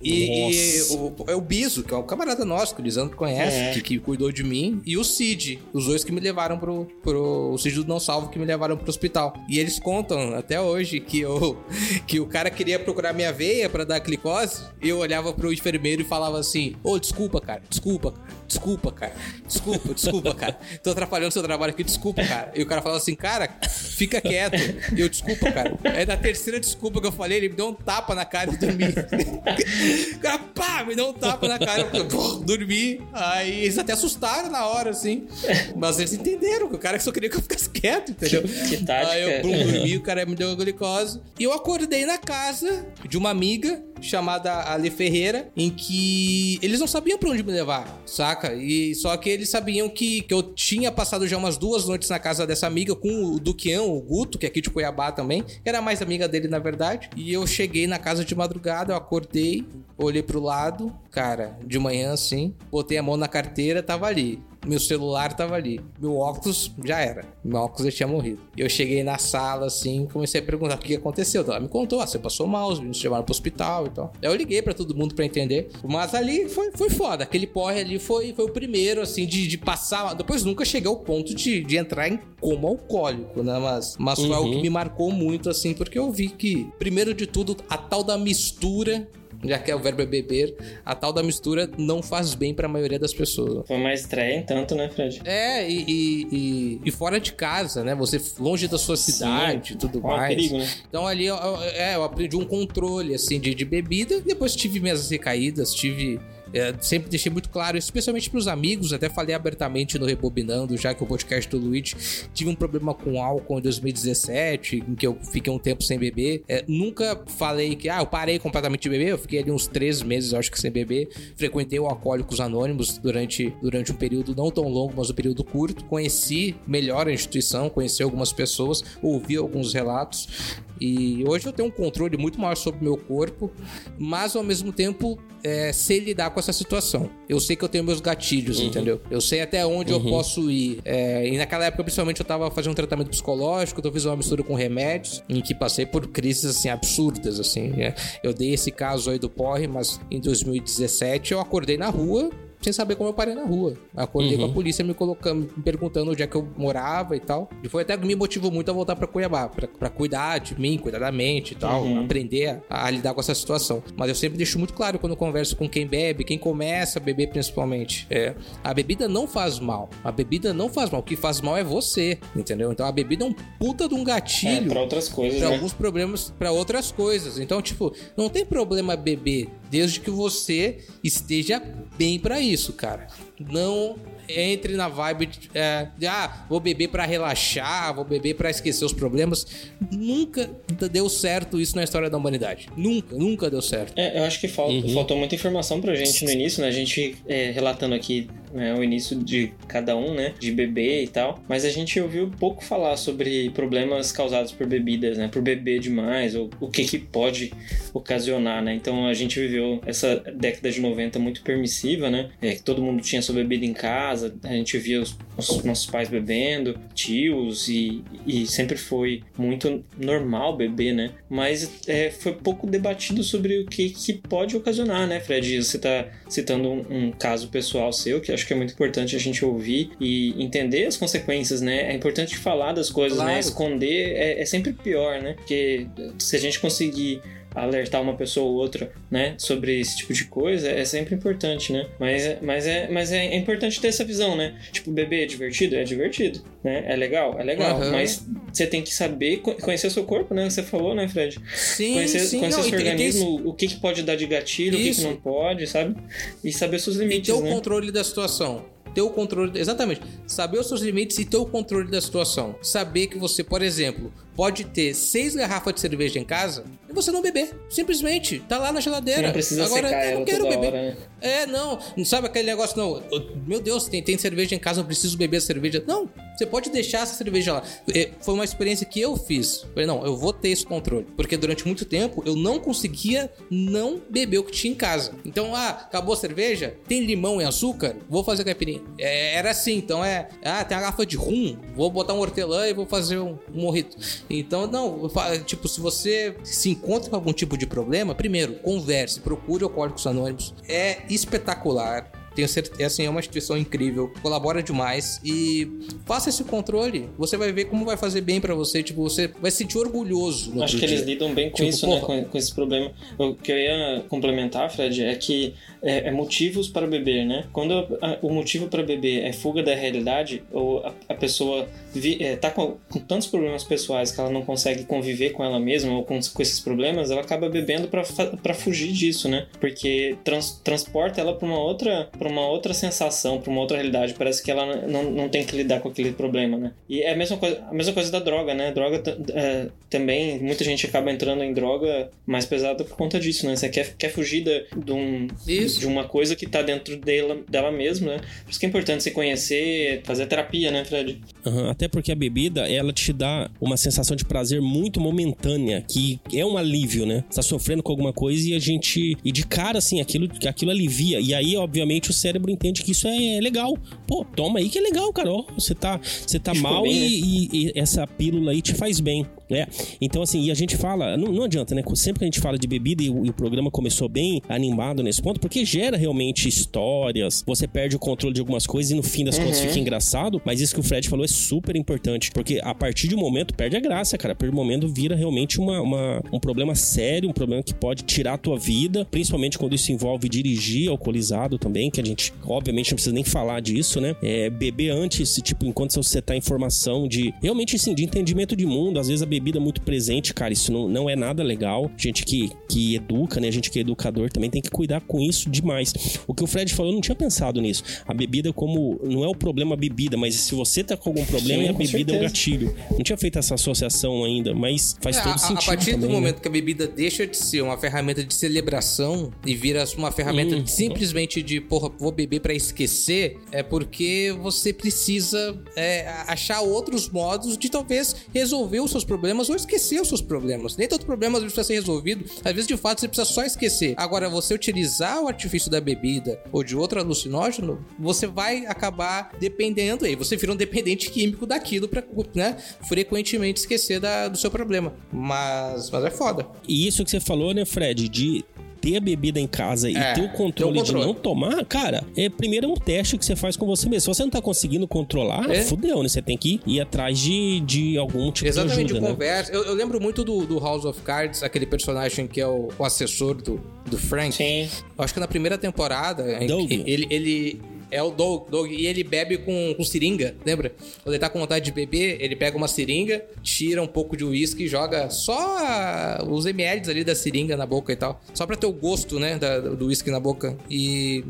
[0.02, 3.56] E, e o, é o Biso, que é um camarada nosso, que o Lisandro conhece,
[3.58, 3.74] É.
[3.74, 7.52] que, que cuidou de mim, e o Cid, os dois que me levaram pro, pro.
[7.54, 9.34] O Cid do Não Salvo que me levaram pro hospital.
[9.50, 11.58] E eles contam até hoje que, eu,
[12.08, 16.02] que o cara queria procurar minha veia pra dar glicose, e eu olhava pro enfermeiro
[16.02, 18.14] e falava assim: Ô, desculpa, cara, desculpa,
[18.48, 19.14] desculpa, cara,
[19.46, 20.58] desculpa, desculpa, cara.
[20.84, 22.52] Tô atrapalhando seu trabalho aqui, desculpa, cara.
[22.56, 24.58] E o cara falava assim: cara, fica quieto.
[24.96, 25.78] E eu, desculpa, cara.
[25.84, 28.58] Aí na terceira desculpa que eu falei, ele me deu um tapa na cara e
[28.58, 28.86] dormi.
[28.86, 31.90] O cara, pá, me deu um tapa na cara.
[31.94, 33.02] Eu pô, dormi.
[33.14, 35.28] Aí eles até assustaram na hora, assim.
[35.76, 38.44] Mas eles entenderam que o cara só queria que eu ficasse quieto, entendeu?
[38.44, 39.12] Que tática.
[39.12, 41.22] Aí eu dormi, o cara me deu glicose.
[41.40, 46.88] E eu acordei na casa de uma amiga chamada Ali Ferreira, em que eles não
[46.88, 48.54] sabiam pra onde me levar, saca?
[48.54, 52.20] E só que eles sabiam que, que eu tinha passado já umas duas noites na
[52.20, 55.62] casa dessa amiga com o Duquião, o Guto, que é aqui de Cuiabá também, que
[55.66, 57.10] era mais amiga dele, na verdade.
[57.16, 59.66] E eu cheguei na casa de madrugada, eu acordei,
[59.98, 64.40] olhei pro lado, cara, de manhã assim, botei a mão na carteira, tava ali.
[64.68, 65.80] Meu celular tava ali.
[66.00, 67.26] Meu óculos já era.
[67.44, 68.40] Meu óculos já tinha morrido.
[68.56, 71.44] Eu cheguei na sala, assim, comecei a perguntar o que aconteceu.
[71.44, 74.14] Ela me contou, ah, você passou mal, os meninos levaram pro hospital e tal.
[74.22, 75.70] Aí eu liguei pra todo mundo pra entender.
[75.84, 77.24] Mas ali foi, foi foda.
[77.24, 80.14] Aquele porre ali foi, foi o primeiro, assim, de, de passar.
[80.14, 83.58] Depois nunca cheguei ao ponto de, de entrar em coma alcoólico, né?
[83.60, 87.26] Mas, mas foi algo que me marcou muito, assim, porque eu vi que, primeiro de
[87.26, 89.08] tudo, a tal da mistura
[89.44, 92.68] já que é o verbo é beber, a tal da mistura não faz bem pra
[92.68, 93.66] maioria das pessoas.
[93.68, 95.22] Foi uma estreia em tanto, né, Fred?
[95.26, 97.94] É, e, e, e- e fora de casa, né?
[97.96, 100.36] Você longe da sua cidade e tudo mais.
[100.36, 100.68] perigo, né?
[100.90, 104.22] Então ali eu, eu- é, eu aprendi um controle assim de, de bebida.
[104.22, 106.20] Depois tive minhas recaídas, tive.
[106.58, 111.04] É, sempre deixei muito claro, especialmente pros amigos, até falei abertamente no Rebobinando, já que
[111.04, 111.96] o podcast do Luigi
[112.34, 116.44] tive um problema com álcool em 2017, em que eu fiquei um tempo sem beber.
[116.48, 120.02] É, nunca falei que, ah, eu parei completamente de beber, eu fiquei ali uns três
[120.02, 121.10] meses, acho que sem beber.
[121.36, 125.86] Frequentei o Alcoólicos Anônimos durante, durante um período não tão longo, mas um período curto.
[125.86, 130.58] Conheci melhor a instituição, conheci algumas pessoas, ouvi alguns relatos.
[130.80, 133.52] E hoje eu tenho um controle muito maior sobre o meu corpo,
[133.98, 137.10] mas ao mesmo tempo é, sei lidar com essa situação.
[137.28, 139.02] Eu sei que eu tenho meus gatilhos, entendeu?
[139.10, 140.80] Eu sei até onde eu posso ir.
[140.84, 144.16] É, e naquela época, principalmente, eu tava fazendo um tratamento psicológico, então eu fiz uma
[144.16, 147.70] mistura com remédios, em que passei por crises assim absurdas, assim.
[147.70, 147.96] né?
[148.24, 152.30] Eu dei esse caso aí do porre, mas em 2017 eu acordei na rua
[152.62, 153.76] sem saber como eu parei na rua.
[153.96, 157.50] Acordei com a polícia me colocando, me perguntando onde é que eu morava e tal.
[157.64, 160.60] E foi até que me motivou muito a voltar pra Cuiabá, pra, pra cuidar de
[160.60, 163.82] mim, cuidar da mente e tal, aprender a, a lidar com essa situação.
[163.96, 167.02] Mas eu sempre deixo muito claro quando eu converso com quem bebe, quem começa a
[167.02, 168.06] beber principalmente.
[168.10, 168.34] É,
[168.64, 169.90] a bebida não faz mal.
[170.04, 171.02] A bebida não faz mal.
[171.02, 172.72] O que faz mal é você, entendeu?
[172.72, 175.56] Então a bebida é um puta de um É, gatilho pra outras coisas, para né?
[175.56, 177.40] alguns problemas, para outras coisas.
[177.40, 181.62] Então, tipo, não tem problema beber desde que você esteja
[181.98, 183.08] bem pra isso, cara.
[183.40, 183.96] Não
[184.30, 188.84] entre na vibe de, é, de, ah, vou beber pra relaxar, vou beber pra esquecer
[188.84, 189.46] os problemas.
[189.92, 190.50] Nunca
[190.92, 192.68] deu certo isso na história da humanidade.
[192.76, 193.94] Nunca, nunca deu certo.
[193.96, 196.68] É, eu acho que falta, faltou muita informação pra gente no início, né?
[196.68, 200.34] A gente é, relatando aqui né, o início de cada um, né?
[200.40, 201.40] De beber e tal.
[201.48, 205.28] Mas a gente ouviu pouco falar sobre problemas causados por bebidas, né?
[205.28, 207.54] Por beber demais, ou o que que pode
[207.98, 208.74] ocasionar, né?
[208.74, 212.30] Então a gente viveu essa década de 90 muito permissiva, né?
[212.42, 215.86] É, que todo mundo tinha sua bebida em casa, a gente via os, os nossos
[215.86, 221.12] pais bebendo, tios, e, e sempre foi muito normal beber, né?
[221.30, 225.64] Mas é, foi pouco debatido sobre o que, que pode ocasionar, né, Fred?
[225.64, 229.20] Você tá citando um, um caso pessoal seu, que acho que é muito importante a
[229.20, 231.92] gente ouvir e entender as consequências, né?
[231.92, 233.26] É importante falar das coisas, né?
[233.26, 233.40] Claro.
[233.40, 235.34] Esconder é, é sempre pior, né?
[235.34, 235.88] Porque
[236.20, 237.22] se a gente conseguir
[237.58, 241.88] alertar uma pessoa ou outra, né, sobre esse tipo de coisa, é sempre importante, né?
[242.00, 244.56] Mas, é- mas, é, mas é, importante ter essa visão, né?
[244.72, 245.76] Tipo, beber é divertido?
[245.76, 246.84] É divertido, né?
[246.88, 247.40] É legal?
[247.40, 247.92] É legal, Aham.
[247.92, 250.50] mas você tem que saber, co- conhecer o seu corpo, né?
[250.50, 251.40] Você falou, né, Fred?
[251.56, 254.26] Sim, conhecer sim, conhecer não, seu e tem- organismo, o que, que pode dar de
[254.26, 255.04] gatilho, o que, que Isso.
[255.08, 255.96] não pode, sabe?
[256.44, 257.50] E saber seus E limites, ter o né?
[257.52, 258.66] controle da situação.
[258.96, 259.60] Ter o controle.
[259.60, 260.02] Exatamente.
[260.26, 262.56] Saber os seus limites e ter o controle da situação.
[262.64, 267.12] Saber que você, por exemplo, pode ter seis garrafas de cerveja em casa e você
[267.12, 267.56] não beber.
[267.70, 268.40] Simplesmente.
[268.40, 269.22] Tá lá na geladeira.
[269.22, 270.68] Você não precisa Agora secar eu não quero beber.
[270.68, 270.98] hora, né?
[271.22, 271.80] É, não.
[271.96, 273.02] Não sabe aquele negócio, não.
[273.46, 275.84] Meu Deus, tem, tem cerveja em casa, eu preciso beber a cerveja.
[275.88, 277.64] Não, você pode deixar essa cerveja lá.
[277.94, 279.66] É, Foi uma experiência que eu fiz.
[279.74, 281.06] Falei, não, eu vou ter esse controle.
[281.16, 285.14] Porque durante muito tempo eu não conseguia não beber o que tinha em casa.
[285.26, 286.76] Então, ah, acabou a cerveja?
[286.88, 287.96] Tem limão e açúcar?
[288.10, 288.82] Vou fazer caipirinha.
[289.00, 290.28] É, era assim, então é.
[290.44, 291.58] Ah, tem uma garrafa de rum?
[291.76, 293.98] Vou botar um hortelã e vou fazer um, um morrito.
[294.30, 295.10] Então, não,
[295.46, 300.54] tipo, se você se encontra com algum tipo de problema, primeiro, converse, procure Alcoólicos Anônimos.
[300.68, 302.17] É espetacular.
[302.38, 305.68] Tenho certeza, assim, é uma instituição incrível, colabora demais e
[306.06, 307.10] faça esse controle.
[307.18, 310.54] Você vai ver como vai fazer bem pra você, tipo, você vai se sentir orgulhoso
[310.62, 311.14] Acho que eles dia.
[311.16, 312.00] lidam bem com Tipo, isso, né?
[312.00, 312.06] porra.
[312.22, 312.92] Com, com esse problema.
[313.18, 317.46] O que eu ia complementar, Fred, é que é, é motivos para beber, né?
[317.52, 322.22] Quando a- o motivo para beber é fuga da realidade, ou a, a pessoa vi,
[322.24, 325.92] é, tá com, com tantos problemas pessoais que ela não consegue conviver com ela mesma
[325.94, 329.48] ou com, com esses problemas, ela acaba bebendo para fugir disso, né?
[329.60, 334.14] Porque trans- transporta ela para uma outra para uma outra sensação, para uma outra realidade.
[334.14, 336.74] Parece que ela não, não tem que lidar com aquele problema, né?
[336.90, 338.72] E é a mesma coisa, a mesma coisa da droga, né?
[338.72, 339.02] Droga
[339.34, 343.56] é, também, muita gente acaba entrando em droga mais pesada por conta disso, né?
[343.56, 345.80] Você quer, quer fugir da, de, um, Isso.
[345.80, 348.18] de uma coisa que tá dentro dela, dela mesma, né?
[348.44, 351.22] Por isso que é importante se conhecer, fazer terapia, né, Fred?
[351.46, 356.20] Aham, Até porque a bebida, ela te dá uma sensação de prazer muito momentânea, que
[356.34, 357.24] é um alívio, né?
[357.30, 359.18] Você tá sofrendo com alguma coisa e a gente.
[359.24, 361.20] E de cara, assim, aquilo, aquilo alivia.
[361.20, 363.78] E aí, obviamente, o cérebro entende que isso é legal.
[364.08, 365.32] Pô, toma aí que é legal, cara.
[365.32, 367.08] Ó, você tá, você tá mal bem, e, né?
[367.08, 369.26] e- e essa pílula aí te faz bem.
[369.50, 369.66] né?
[370.02, 371.82] Então, assim, e a gente fala, não, não adianta, né?
[371.96, 375.02] Sempre que a gente fala de bebida e o, e o programa começou bem animado
[375.02, 379.02] nesse ponto, porque gera realmente histórias, você perde o controle de algumas coisas e no
[379.04, 382.60] fim das contas fica engraçado, mas isso que o Fred falou é super importante, porque
[382.62, 384.34] a partir de um momento perde a graça, cara.
[384.34, 387.74] A partir de um momento vira realmente uma, uma- um problema sério, um problema que
[387.74, 392.34] pode tirar a tua vida, principalmente quando isso envolve dirigir alcoolizado também, que a gente,
[392.46, 394.16] obviamente, não precisa nem falar disso, né?
[394.22, 398.66] É, beber antes, tipo, enquanto você tá em formação de, realmente, assim, de entendimento de
[398.66, 401.92] mundo, às vezes a bebida é muito presente, cara, isso não, não é nada legal.
[401.98, 403.48] Gente que, que educa, né?
[403.48, 405.94] A gente que é educador também tem que cuidar com isso demais.
[406.28, 407.84] O que o Fred falou, eu não tinha pensado nisso.
[408.08, 411.26] A bebida como, não é o problema a bebida, mas se você tá com algum
[411.26, 412.22] problema, Sim, é a bebida é o certeza.
[412.24, 412.76] gatilho.
[412.92, 416.02] Não tinha feito essa associação ainda, mas faz É, todo a, sentido a partir do
[416.02, 416.14] também, né?
[416.16, 420.60] momento que a bebida deixa de ser uma ferramenta de celebração e vira uma ferramenta
[420.60, 427.10] de- simplesmente de, porra, vou beber pra esquecer, é porque você precisa é, achar outros
[427.10, 430.78] modos de talvez resolver os seus problemas ou esquecer os seus problemas.
[430.78, 433.94] Nem todo problema precisa ser resolvido, às vezes de fato você precisa só esquecer.
[433.98, 440.06] Agora, você utilizar o artifício da bebida ou de outro alucinógeno, você vai acabar dependendo
[440.06, 440.16] aí.
[440.16, 442.04] Você vira um dependente químico daquilo pra,
[442.36, 442.58] né,
[442.88, 444.94] frequentemente esquecer da- do seu problema.
[445.12, 446.48] Mas, mas é foda.
[446.68, 448.44] E isso que você falou, né, Fred, de
[448.92, 451.02] ter a bebida em casa e É, ter o controle, controle.
[451.02, 454.02] de não tomar, cara, é primeiro é um teste que você faz com você mesmo.
[454.02, 455.64] Se você não tá conseguindo controlar, É.
[455.64, 456.08] fudeu, né?
[456.10, 459.14] Você tem que ir atrás de, de algum tipo Exatamente, de de ajuda, né?
[459.14, 459.52] conversa.
[459.52, 462.84] Eu, eu lembro muito do, do House of Cards, aquele personagem que é o, o
[462.86, 464.34] assessor do, do Frank.
[464.36, 464.70] Sim.
[464.98, 469.38] Eu acho que na primeira temporada, ele, ele é o Doug, Doug, e ele bebe
[469.38, 470.74] com, com seringa, lembra?
[471.04, 474.24] Quando ele tá com vontade de beber, ele pega uma seringa, tira um pouco de
[474.24, 478.22] uísque e joga só os ml ali da seringa na boca e tal.
[478.34, 480.58] Só pra ter o gosto, né, da- do uísque na boca.
[480.70, 481.24] E.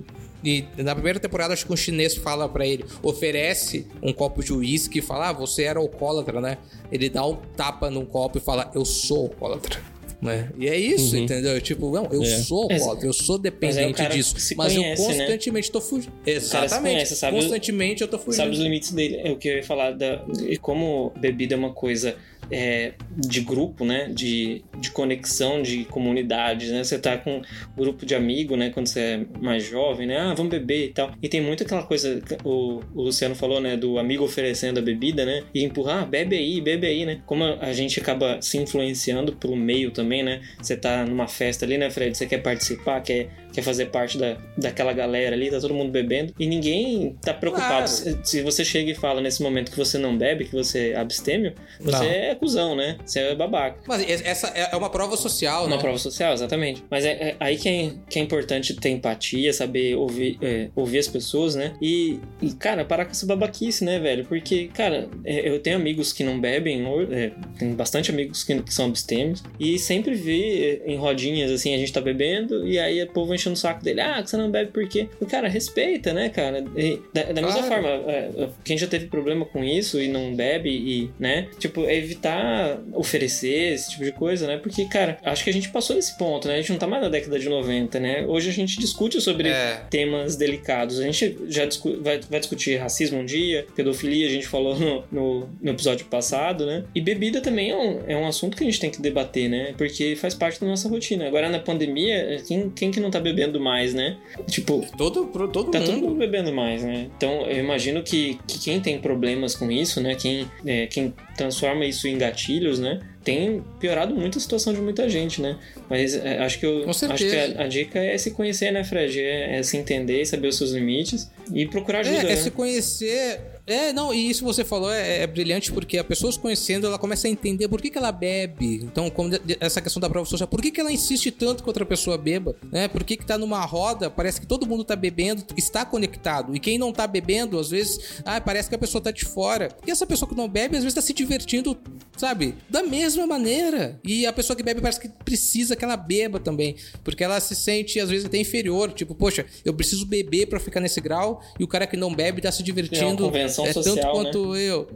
[0.44, 4.54] E na primeira temporada, acho que um chinês fala pra ele, oferece um copo de
[4.54, 6.60] uísque e fala: Ah, você era alcoólatra, né?
[6.92, 9.82] Ele dá um tapa num copo e fala: Eu sou alcoólatra.
[10.20, 10.50] Né?
[10.58, 11.62] E é isso, entendeu?
[11.62, 12.26] Tipo, não, eu É.
[12.26, 14.34] sou Mas- alcoólatra, eu sou mas o dependente cara disso.
[14.58, 15.18] Mas conhece, eu né?
[15.18, 16.14] constantemente tô fugindo.
[16.26, 16.94] Exatamente.
[16.96, 18.38] conhece, sabe- constantemente eu tô fugindo.
[18.38, 19.18] Sabe os limites dele.
[19.24, 20.26] É o que eu ia falar da.
[20.48, 22.16] E como bebida é uma coisa
[22.52, 24.10] é, de grupo, né?
[24.14, 26.84] De, de conexão, de comunidade, né?
[26.84, 27.42] Você tá com um
[27.76, 28.70] grupo de amigos, né?
[28.70, 30.18] Quando você é mais jovem, né?
[30.18, 31.12] Ah, vamos beber e tal.
[31.22, 33.76] E tem muito aquela coisa, o, o Luciano falou, né?
[33.76, 35.44] Do amigo oferecendo a bebida, né?
[35.54, 37.22] E empurrar, ah, bebe aí, bebe aí, né?
[37.26, 40.42] Como a gente acaba se influenciando pelo meio também, né?
[40.62, 42.18] Você tá numa festa ali, né, Fred?
[42.18, 46.32] Você quer participar, quer, quer fazer parte da, daquela galera ali, tá todo mundo bebendo.
[46.38, 47.70] E ninguém tá preocupado.
[47.70, 47.88] Claro.
[47.88, 51.00] Se, se você chega e fala nesse momento que você não bebe, que você é
[51.00, 52.06] abstêmio, você Não.
[52.06, 53.00] é cuzão, né?
[53.04, 53.80] Você é babaca.
[53.88, 55.82] Mas essa é uma prova social, Uma né?
[55.82, 56.84] prova social, exatamente.
[56.88, 61.00] Mas é, é aí que é, que é importante ter empatia, saber ouvir, é, ouvir
[61.00, 61.74] as pessoas, né?
[61.82, 64.24] E, e, cara, parar com essa babaquice, né, velho?
[64.26, 68.62] Porque, cara, é, eu tenho amigos que não bebem, ou, é, tenho bastante amigos que,
[68.62, 72.78] que são abstêmios, e sempre vi é, em rodinhas, assim, a gente tá bebendo, e
[72.78, 75.08] aí o povo enchendo o saco dele, ah, que você não bebe por quê?
[75.22, 76.64] E, cara, respeita, né, cara?
[76.76, 77.68] E da, da mesma Claro.
[77.68, 81.96] forma, é, quem já teve problema com isso e não bebe, e, né, tipo, é
[81.96, 84.58] evitar oferecer esse tipo de coisa, né?
[84.58, 86.56] Porque, cara, acho que a gente passou desse ponto, né?
[86.56, 88.26] A gente não tá mais na década de 90, né?
[88.28, 89.82] Hoje a gente discute sobre É.
[89.90, 91.00] temas delicados.
[91.00, 95.04] A gente já discu- vai, vai discutir racismo um dia, pedofilia, a gente falou no,
[95.12, 96.84] no, no episódio passado, né?
[96.94, 99.74] E bebida também é um, é um assunto que a gente tem que debater, né?
[99.78, 101.28] Porque faz parte da nossa rotina.
[101.28, 104.18] Agora, na pandemia, quem, quem que não tá bebendo mais, né?
[104.50, 106.08] Tipo, Todo, pro- todo Tá todo mundo.
[106.10, 107.08] mundo bebendo mais, né?
[107.18, 110.16] Então eu imagino que, que quem tem problemas com isso, né?
[110.16, 113.00] Quem, é, quem transforma isso em gatilhos, né?
[113.24, 115.58] Tem piorado muito a situação de muita gente, né?
[115.90, 118.84] Mas é, acho que eu Com acho que a, a dica é se conhecer, né,
[118.86, 119.20] Fred?
[119.20, 122.20] É, é se entender, saber os seus limites e procurar ajuda.
[122.20, 122.32] É, né?
[122.32, 123.40] é se conhecer.
[123.68, 126.88] É, não, e isso que você falou é, é brilhante porque a pessoa se conhecendo,
[126.88, 128.76] ela começa a entender por que, que ela bebe.
[128.84, 131.86] Então, como essa questão da prova social, por que, que ela insiste tanto que outra
[131.86, 132.56] pessoa beba?
[132.72, 132.88] Né?
[132.88, 136.56] Por que, que tá numa roda, parece que todo mundo tá bebendo, está conectado.
[136.56, 139.68] E quem não tá bebendo, às vezes, ah, parece que a pessoa tá de fora.
[139.86, 141.78] E essa pessoa que não bebe, às vezes tá se divertindo,
[142.16, 142.56] sabe?
[142.70, 144.00] Da mesma maneira.
[144.02, 146.78] E a pessoa que bebe parece que precisa que ela beba também.
[147.04, 148.94] Porque ela se sente, às vezes, até inferior.
[148.94, 151.42] Tipo, poxa, eu preciso beber pra ficar nesse grau.
[151.60, 153.24] E o cara que não bebe tá se É divertindo.
[153.26, 154.32] convenção Ascensão é social, tanto né?
[154.32, 154.88] quanto eu.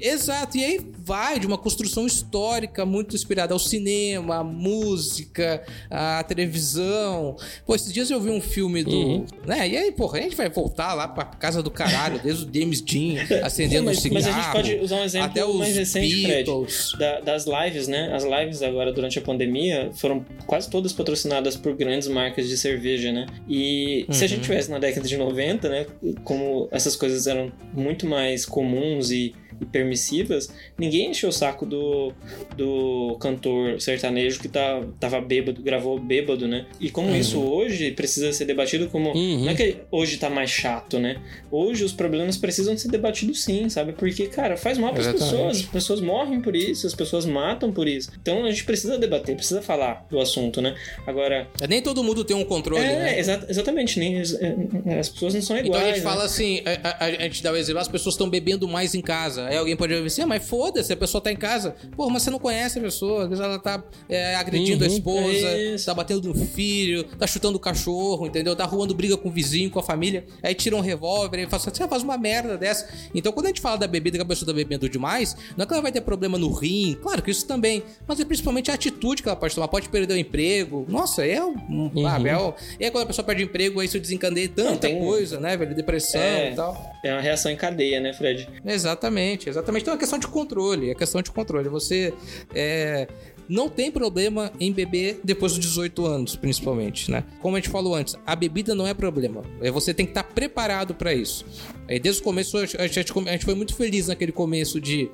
[0.00, 6.22] Exato, e aí vai de uma construção histórica muito inspirada ao cinema, à música, à
[6.24, 7.36] televisão.
[7.66, 8.90] Pô, esses dias eu vi um filme do.
[8.96, 9.26] Uhum.
[9.46, 9.68] Né?
[9.68, 12.80] E aí, porra, a gente vai voltar lá pra casa do caralho, desde o James
[12.80, 14.24] Dean acendendo mas, um cigarro.
[14.24, 16.50] mas a gente pode usar um exemplo até mais recente, Fred,
[16.98, 18.12] da- das lives, né?
[18.14, 23.12] As lives agora durante a pandemia foram quase todas patrocinadas por grandes marcas de cerveja,
[23.12, 23.26] né?
[23.48, 24.28] E se a Uhum.
[24.28, 25.86] gente tivesse na década de 90, né?
[26.24, 32.12] Como essas coisas eram muito mais comuns e, e permissivas, ninguém encheu o saco do,
[32.56, 36.66] do cantor sertanejo que tá, tava bêbado, gravou bêbado, né?
[36.80, 39.12] E como isso hoje precisa ser debatido como.
[39.12, 39.44] Uhum.
[39.44, 41.16] Não é que hoje tá mais chato, né?
[41.50, 43.92] Hoje os problemas precisam ser debatidos sim, sabe?
[43.92, 45.32] Porque, cara, faz mal para as Exatamente.
[45.36, 45.56] pessoas.
[45.58, 48.10] As pessoas morrem por isso, as pessoas matam por isso.
[48.20, 50.74] Então a gente precisa debater, precisa falar do assunto, né?
[51.06, 51.48] Agora.
[51.68, 53.18] Nem todo mundo tem um controle, é, né?
[53.18, 53.98] exa- exatamente.
[53.98, 55.68] Nem, é, as pessoas não são iguais.
[55.68, 56.10] Então a gente né?
[56.10, 59.00] fala assim, a, a- a gente dá o exemplo, as pessoas estão bebendo mais em
[59.00, 59.47] casa.
[59.48, 61.74] Aí alguém pode dizer assim, ah, mas foda-se, a pessoa tá em casa.
[61.96, 64.94] Pô, mas você não conhece a pessoa, às vezes ela tá é, agredindo a Uhum,
[64.94, 68.54] esposa, é tá batendo no filho, tá chutando o cachorro, entendeu?
[68.54, 70.24] Tá arrumando briga com o vizinho, com a família.
[70.42, 72.88] Aí tira um revólver e fala assim, ah, faz uma merda dessa.
[73.14, 75.66] Então quando a gente fala da bebida que a pessoa tá bebendo demais, não é
[75.66, 78.74] que ela vai ter problema no rim, claro que isso também, mas é principalmente a
[78.74, 79.68] atitude que ela pode tomar.
[79.68, 80.84] Pode perder o emprego.
[80.88, 81.54] Nossa, é um.
[82.02, 84.88] sabe, é um- E aí quando a pessoa perde o emprego, aí isso desencadeia tanta
[84.88, 85.74] tem- coisa, né, velho?
[85.74, 86.52] Depressão É.
[86.52, 86.92] e tal.
[87.04, 88.48] É uma reação em cadeia, né, Fred?
[88.64, 89.82] Exatamente, exatamente.
[89.82, 91.68] Então é questão de controle, é questão de controle.
[91.68, 92.14] Você
[92.54, 93.06] é,
[93.46, 97.24] não tem problema em beber depois dos 18 anos, principalmente, né?
[97.42, 99.42] Como a gente falou antes, a bebida não é problema.
[99.60, 101.44] É, Você tem que estar preparado para isso.
[101.88, 105.10] Aí, desde o começo, a gente- a gente foi muito feliz naquele começo de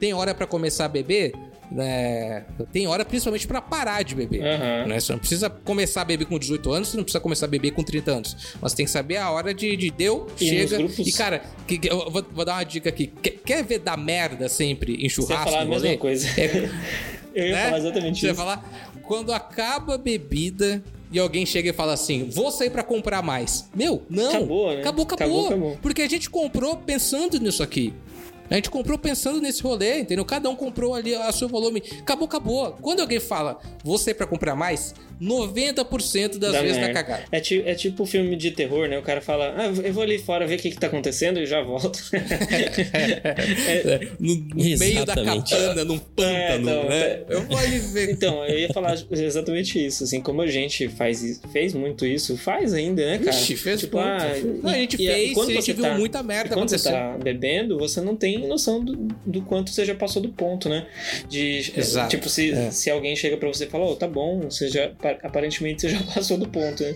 [0.00, 1.32] tem hora para começar a beber,
[1.70, 2.44] né?
[2.72, 4.42] Tem hora principalmente para parar de beber.
[4.42, 4.86] Aham.
[4.86, 5.00] né?
[5.00, 7.70] Você não precisa começar a beber com 18 anos, você não precisa começar a beber
[7.72, 8.36] com 30 anos.
[8.60, 10.78] Mas tem que saber a hora de, de deu, E chega.
[10.80, 13.06] E cara, que- que- eu vou, vou dar uma dica aqui.
[13.22, 15.44] Quer, quer ver dar merda sempre em Você ia churrasco?
[15.50, 16.28] falar a mesma coisa.
[16.40, 16.68] É,
[17.34, 17.64] Eu ia né?
[17.66, 18.34] falar exatamente Você isso.
[18.34, 23.22] falar, quando acaba a bebida e alguém chega e fala assim, vou sair pra comprar
[23.22, 23.68] mais.
[23.74, 24.28] Meu, não.
[24.30, 24.80] Acabou, né?
[24.80, 25.26] Acabou, acabou.
[25.26, 25.78] Acabou, acabou.
[25.80, 27.92] Porque a gente comprou pensando nisso aqui.
[28.50, 30.24] A gente comprou pensando nesse rolê, entendeu?
[30.24, 31.82] Cada um comprou ali a seu volume.
[32.00, 32.72] Acabou, acabou.
[32.80, 36.94] Quando alguém fala, vou sair pra comprar mais, 90% das Dá vezes merda.
[36.94, 37.22] tá cagado.
[37.32, 38.98] É, ti- é tipo filme de terror, né?
[38.98, 41.46] O cara fala, ah, eu vou ali fora ver o que, que tá acontecendo e
[41.46, 41.98] já volto.
[43.68, 47.00] É, No, no meio da cabana, num pântano, então, né?
[47.00, 47.24] é.
[47.28, 48.10] Eu vou ali ver.
[48.10, 52.36] Então, eu ia falar exatamente isso, assim, como a gente faz isso- fez muito isso,
[52.36, 53.30] faz ainda, né, cara?
[53.36, 54.08] Ixi, fez tipo, muito.
[54.10, 54.28] ah,
[54.62, 57.16] Não, a gente fez, quando a gente você viu muita merda e quando você tá
[57.22, 60.86] bebendo, você não tem noção do, do quanto você já passou do ponto, né?
[61.28, 62.70] De, Exato, tipo, se, é.
[62.70, 64.88] se alguém chega pra você e fala, oh, tá bom, você já,
[65.22, 66.94] aparentemente você já passou do ponto, né?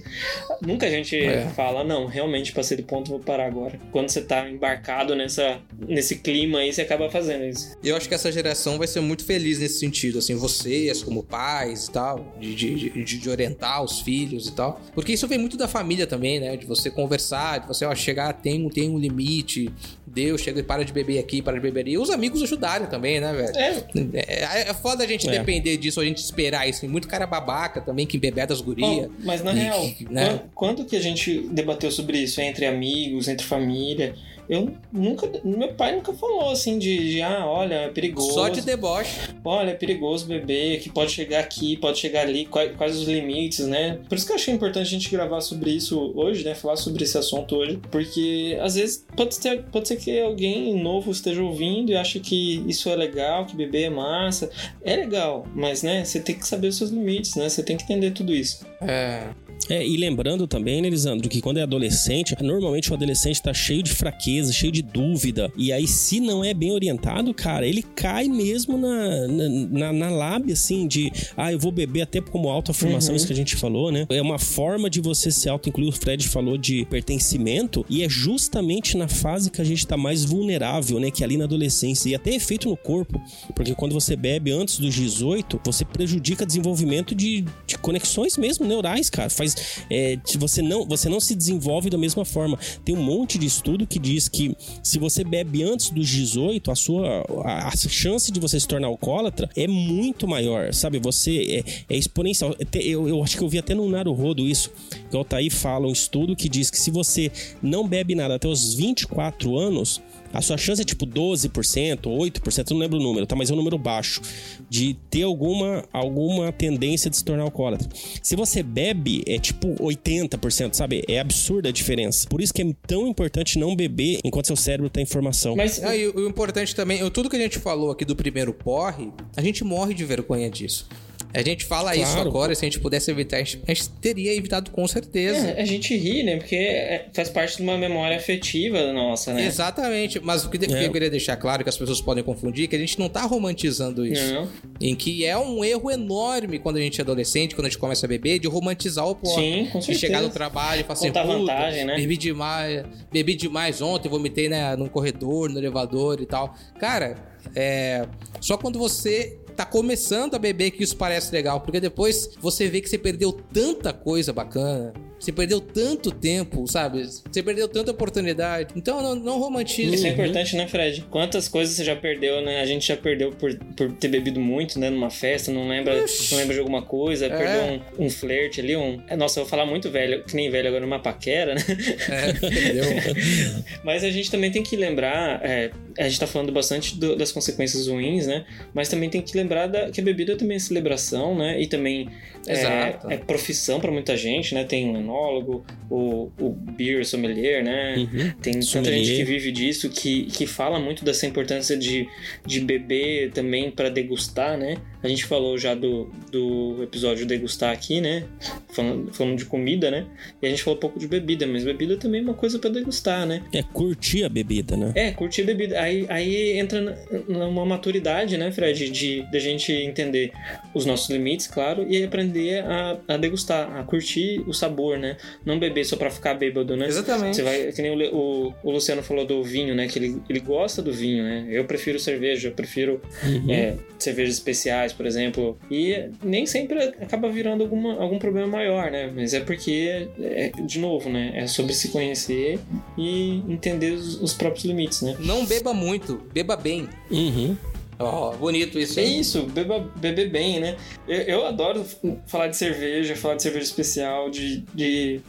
[0.61, 1.47] Nunca a gente É.
[1.57, 3.79] fala, não, realmente passei do ponto, vou parar agora.
[3.91, 7.77] Quando você tá embarcado nessa, nesse clima aí, você acaba fazendo isso.
[7.83, 11.87] Eu acho que essa geração vai ser muito feliz nesse sentido, assim, vocês como pais
[11.87, 14.81] e tal, de, de, de, de orientar os filhos e tal.
[14.95, 16.57] Porque isso vem muito da família também, né?
[16.57, 19.71] De você conversar, de você, ó, chegar, tem, um- tem um limite,
[20.07, 21.93] Deus chega e para de beber aqui, para de beber ali.
[21.93, 23.57] E os amigos ajudarem também, né, velho?
[23.57, 23.83] É,
[24.15, 25.33] É, é foda a gente É.
[25.39, 26.81] depender disso, a gente esperar isso.
[26.83, 29.09] Tem muito cara babaca também que bebe das gurias.
[29.25, 30.27] Mas na E- real, né?
[30.29, 34.15] quan- quando que a gente debateu sobre isso entre amigos, entre família?
[34.49, 35.31] Eu nunca.
[35.45, 38.33] Meu pai nunca falou assim de, de, ah, olha, é perigoso.
[38.33, 39.19] Só de deboche.
[39.45, 43.67] Olha, é perigoso beber, que pode chegar aqui, pode chegar ali, quais, quais os limites,
[43.67, 43.99] né?
[44.09, 46.55] Por isso que eu achei importante a gente gravar sobre isso hoje, né?
[46.55, 47.81] Falar sobre esse assunto hoje.
[47.91, 52.63] Porque às vezes pode ser, pode ser que alguém novo esteja ouvindo e ache que
[52.67, 54.51] isso é legal, que beber é massa.
[54.83, 57.49] É legal, mas né, você tem que saber os seus limites, né?
[57.49, 58.67] Você tem que entender tudo isso.
[58.81, 59.29] É.
[59.69, 63.83] É, e lembrando também, né, Elisandro, que quando é adolescente, normalmente o adolescente tá cheio
[63.83, 65.51] de fraqueza, cheio de dúvida.
[65.57, 70.11] E aí, se não é bem orientado, cara, ele cai mesmo na, na, na, na
[70.11, 73.17] lábia, assim, de ah, eu vou beber até como autoafirmação, Uhum.
[73.17, 74.07] isso que a gente falou, né?
[74.11, 75.89] É uma forma de você se auto-incluir.
[75.89, 80.25] O Fred falou de pertencimento, e é justamente na fase que a gente tá mais
[80.25, 81.11] vulnerável, né?
[81.11, 82.09] Que é ali na adolescência.
[82.09, 83.21] E até efeito no corpo,
[83.55, 88.67] porque quando você bebe antes dos 18, você prejudica o desenvolvimento de, de conexões mesmo
[88.67, 89.31] neurais, cara.
[89.31, 89.55] Faz
[89.91, 92.59] é, você não você não se desenvolve da mesma forma.
[92.85, 96.75] Tem um monte de estudo que diz que se você bebe antes dos 18, a
[96.75, 100.99] sua a, a chance de você se tornar alcoólatra é muito maior, sabe?
[100.99, 102.55] Você é, é exponencial.
[102.61, 104.71] Até- Eu, eu acho que eu vi até no Naruhodo isso.
[105.11, 107.31] Que o Altair fala um estudo que diz que se você
[107.63, 110.01] não bebe nada até os 24 anos,
[110.33, 113.37] a sua chance é tipo 12%, 8%, não lembro o número, tá?
[113.37, 114.21] Mas é um número baixo
[114.69, 117.89] de ter alguma, alguma tendência de se tornar alcoólatra.
[118.23, 121.05] Se você bebe, é tipo 80%, sabe?
[121.09, 122.27] É absurda a diferença.
[122.29, 125.57] Por isso que é tão importante não beber enquanto seu cérebro tá em formação.
[125.57, 129.11] Mas Ah, o o importante também, tudo que a gente falou aqui do primeiro porre,
[129.37, 130.89] a gente morre de vergonha disso.
[131.35, 132.29] A gente fala isso Claro.
[132.29, 135.51] agora, se a gente pudesse evitar, a gente, a gente teria evitado com certeza.
[135.51, 136.37] é, a gente ri, né?
[136.37, 139.47] Porque é- faz parte de uma memória afetiva nossa, né?
[139.47, 140.87] Exatamente, mas o que, que É.
[140.87, 143.23] eu queria deixar claro que as pessoas podem confundir é que a gente não tá
[143.23, 144.35] romantizando isso.
[144.35, 144.49] Não.
[144.81, 148.05] Em que é um erro enorme quando a gente é adolescente, quando a gente começa
[148.05, 149.35] a beber, de romantizar o porre.
[149.43, 150.01] Sim, com De certeza.
[150.07, 154.09] chegar no trabalho e falar assim, Contar "Puta, vantagem, né?" bebi demais, bebi demais ontem,
[154.09, 156.55] vomitei né, no corredor, no elevador e tal.
[156.79, 157.17] Cara,
[157.55, 158.07] é...
[158.41, 162.81] Só quando você tá começando a beber que isso parece legal, porque depois você vê
[162.81, 167.05] que você perdeu tanta coisa bacana, você perdeu tanto tempo, sabe?
[167.05, 168.75] Você perdeu tanta oportunidade.
[168.75, 169.95] Então não, não romantize.
[169.95, 171.07] Isso é importante, né, Fred?
[171.11, 172.61] Quantas coisas você já perdeu, né?
[172.61, 174.91] A gente já perdeu por, por ter bebido muito, né?
[174.91, 179.01] Numa festa, não lembra, não lembra de alguma coisa, perdeu um, um flerte ali, um.
[179.07, 181.65] é, Nossa, eu vou falar muito velho, que nem velho agora, uma paquera, né?
[182.11, 182.85] É, perdeu.
[183.85, 187.31] Mas a gente também tem que lembrar, é, a gente tá falando bastante do- das
[187.33, 188.45] consequências ruins, né?
[188.75, 191.61] Mas também tem que lembrar da- que a bebida também é celebração, né?
[191.61, 192.09] E também
[192.47, 194.65] é, é profissão pra muita gente, né?
[194.65, 197.95] Tem um enólogo, o, o beer sommelier, né?
[197.99, 198.31] Uhum.
[198.43, 199.05] Tem tanta Sommelier.
[199.05, 202.09] gente que vive disso, que, que fala muito dessa importância de,
[202.47, 204.77] de beber também pra degustar, né?
[205.03, 208.25] A gente falou já do, do episódio degustar aqui, né?
[208.73, 210.07] Falando, falando de comida, né?
[210.41, 212.71] E a gente falou um pouco de bebida, mas bebida também é uma coisa pra
[212.71, 213.43] degustar, né?
[213.53, 214.93] É curtir a bebida, né?
[214.95, 215.81] É, curtir bebida.
[215.81, 216.81] Aí, aí entra
[217.29, 218.91] numa maturidade, né, Fred?
[218.91, 220.33] De, de a gente entender
[220.75, 225.17] os nossos limites, claro, e aprender a, a degustar, a curtir o sabor, né?
[225.45, 226.87] Não beber só pra ficar bêbado, né?
[226.87, 227.37] Exatamente.
[227.37, 229.89] Você vai, que nem o, o, o Luciano falou do vinho, né?
[229.89, 231.47] Que ele, ele gosta do vinho, né?
[231.51, 233.51] Eu prefiro cerveja, eu prefiro Uhum.
[233.51, 235.59] é, cervejas especiais, por exemplo.
[235.71, 239.11] E nem sempre acaba virando alguma, algum problema maior, né?
[239.15, 241.33] Mas é porque, é, de novo, né?
[241.35, 242.59] É sobre se conhecer
[242.97, 245.17] e entender os, os próprios limites, né?
[245.21, 246.89] Não beba muito, beba bem.
[247.11, 247.57] Uhum.
[247.99, 249.21] Ó, bonito isso, É hein?
[249.21, 250.77] isso, beba, beber bem, né?
[251.07, 251.85] Eu, eu adoro
[252.27, 255.21] falar de cerveja, falar de cerveja especial, de, de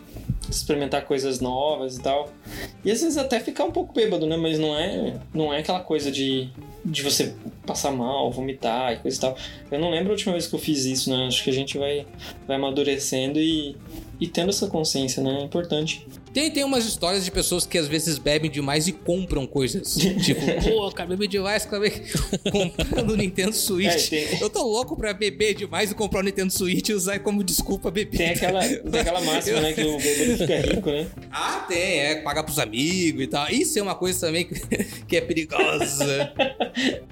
[0.49, 2.31] experimentar coisas novas e tal.
[2.83, 4.37] E às vezes até ficar um pouco bêbado, né?
[4.37, 6.49] Mas não é, não é aquela coisa de,
[6.85, 9.37] de você passar mal, vomitar e coisa e tal.
[9.71, 11.27] Eu não lembro a última vez que eu fiz isso, né?
[11.27, 12.05] Acho que a gente vai,
[12.47, 13.75] vai amadurecendo e,
[14.19, 15.41] e tendo essa consciência, né?
[15.41, 16.05] É importante.
[16.33, 19.93] Tem, tem umas histórias de pessoas que às vezes bebem demais e compram coisas.
[20.23, 21.91] tipo, pô, cara, bebi demais, acabei
[22.51, 24.11] comprando o Nintendo Switch.
[24.11, 27.19] É, tem- Eu tô louco pra beber demais e comprar o Nintendo Switch e usar
[27.19, 28.17] como desculpa beber.
[28.17, 29.73] Tem aquela, tem aquela máxima, né?
[29.73, 31.07] Que o bêbado fica rico, né?
[31.31, 33.47] Ah, tem, é, pagar pros amigos e tal.
[33.51, 34.55] Isso é uma coisa também que,
[35.07, 36.33] que é perigosa.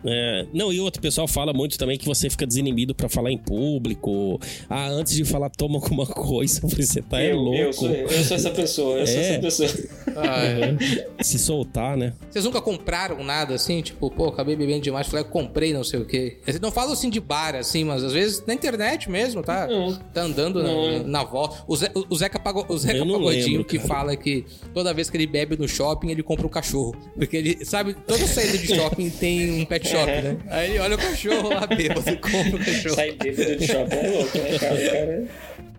[0.04, 3.38] É, não, e outro pessoal fala muito também que você fica desinibido pra falar em
[3.38, 4.40] público.
[4.70, 6.62] Ah, antes de falar, toma alguma coisa.
[6.92, 7.58] Você tá é eu, louco.
[7.58, 9.30] eu, sou, eu sou essa pessoa, eu sou É.
[9.30, 9.70] essa pessoa.
[10.16, 10.76] Ah, é.
[11.24, 12.14] Se soltar, né?
[12.30, 13.82] Vocês nunca compraram nada assim?
[13.82, 16.38] Tipo, pô, acabei bebendo demais, falei, comprei não sei o quê.
[16.62, 19.68] Não falo assim de bar, assim, mas às vezes na internet mesmo, tá?
[19.68, 19.96] Não.
[20.14, 21.00] Tá andando Não.
[21.00, 21.64] na, na volta.
[21.68, 23.88] O, Ze- o Zeca, Pago- o Zeca Pagodinho lembro, que cara.
[23.88, 26.96] fala que toda vez que ele bebe no shopping, ele compra um cachorro.
[27.16, 30.38] Porque ele, sabe, toda saída de shopping tem um pet shop, né?
[30.50, 32.96] Aí ele olha o cachorro lá, bêbado, e compra o cachorro.
[32.96, 34.90] Sai bêbado de shopping é louco, né, cara?
[34.92, 35.28] cara?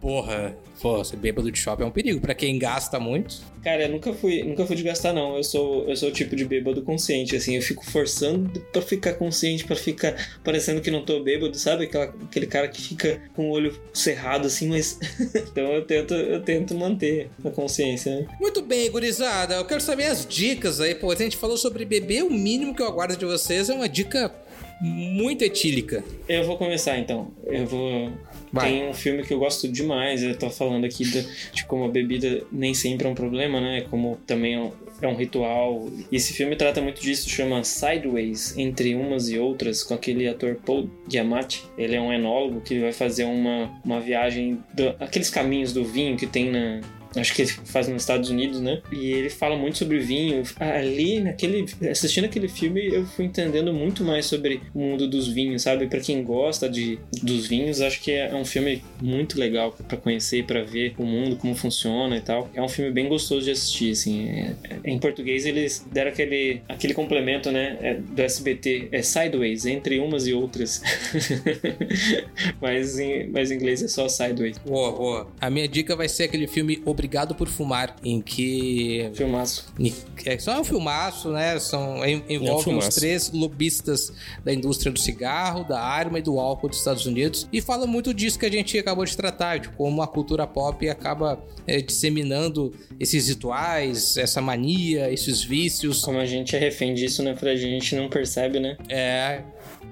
[0.03, 2.21] Porra, pô, ser bêbado de shopping é um perigo.
[2.21, 3.41] Pra quem gasta muito.
[3.63, 5.37] Cara, eu nunca fui, nunca fui de gastar, não.
[5.37, 7.55] Eu sou, eu sou o tipo de bêbado consciente, assim.
[7.55, 11.85] Eu fico forçando pra ficar consciente, pra ficar parecendo que não tô bêbado, sabe?
[11.85, 14.99] Aquela, aquele cara que fica com o olho cerrado, assim, mas...
[15.37, 18.27] então eu tento, eu tento manter a consciência, né?
[18.41, 19.55] Muito bem, gurizada.
[19.55, 20.97] Eu quero saber as dicas aí.
[20.97, 22.25] Pô, a gente falou sobre beber.
[22.25, 24.35] O mínimo que eu aguardo de vocês é uma dica
[24.81, 26.03] muito etílica.
[26.29, 27.31] Eu vou começar, então.
[27.47, 28.13] Eu vou...
[28.53, 28.71] Vai.
[28.71, 30.23] Tem um filme que eu gosto demais.
[30.23, 33.87] Eu tô falando aqui de, de como a bebida nem sempre é um problema, né?
[33.89, 35.89] Como também é um, é um ritual.
[36.11, 40.57] E esse filme trata muito disso, chama Sideways, Entre Umas e Outras, com aquele ator
[40.67, 41.65] Paul Giamatti.
[41.79, 44.59] Ele é um enólogo que vai fazer uma, uma viagem...
[44.75, 46.81] Do, aqueles caminhos do vinho que tem na...
[47.17, 48.81] Acho que faz nos Estados Unidos, né?
[48.91, 50.43] E ele fala muito sobre vinho.
[50.59, 55.63] Ali, naquele, assistindo aquele filme, eu fui entendendo muito mais sobre o mundo dos vinhos,
[55.63, 55.87] sabe?
[55.87, 60.45] Pra quem gosta de dos vinhos, acho que é um filme muito legal pra conhecer,
[60.45, 62.51] pra ver o mundo como funciona e tal.
[62.55, 64.29] É um filme bem gostoso de assistir, assim.
[64.29, 67.77] É- em português eles deram aquele aquele complemento, né?
[67.81, 70.83] é, do SBT, é Sideways, entre umas e outras.
[72.61, 74.59] mas em, mas em inglês é só Sideways.
[74.59, 75.33] Boa, boa.
[75.41, 79.67] A minha dica vai ser aquele filme Obrigado por Fumar, em que Filmaço.
[80.25, 81.59] é só um filmaço, né?
[81.59, 83.01] São, en- envolve uns filmaço.
[83.01, 84.13] três lobistas
[84.45, 87.49] da indústria do cigarro, da arma e do álcool dos Estados Unidos.
[87.53, 90.89] E fala muito disso que a gente acabou de tratar, de como a cultura pop
[90.89, 96.05] acaba é, disseminando esses rituais, essa mania, esses vícios.
[96.05, 97.65] Como a gente é refém disso, né, Fred?
[97.67, 98.77] A gente não percebe, né?
[98.89, 99.43] É.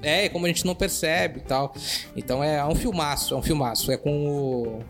[0.02, 1.74] É, como a gente não percebe e tal.
[2.16, 3.90] Então é um filmaço, é um filmaço.
[3.90, 4.80] É com o.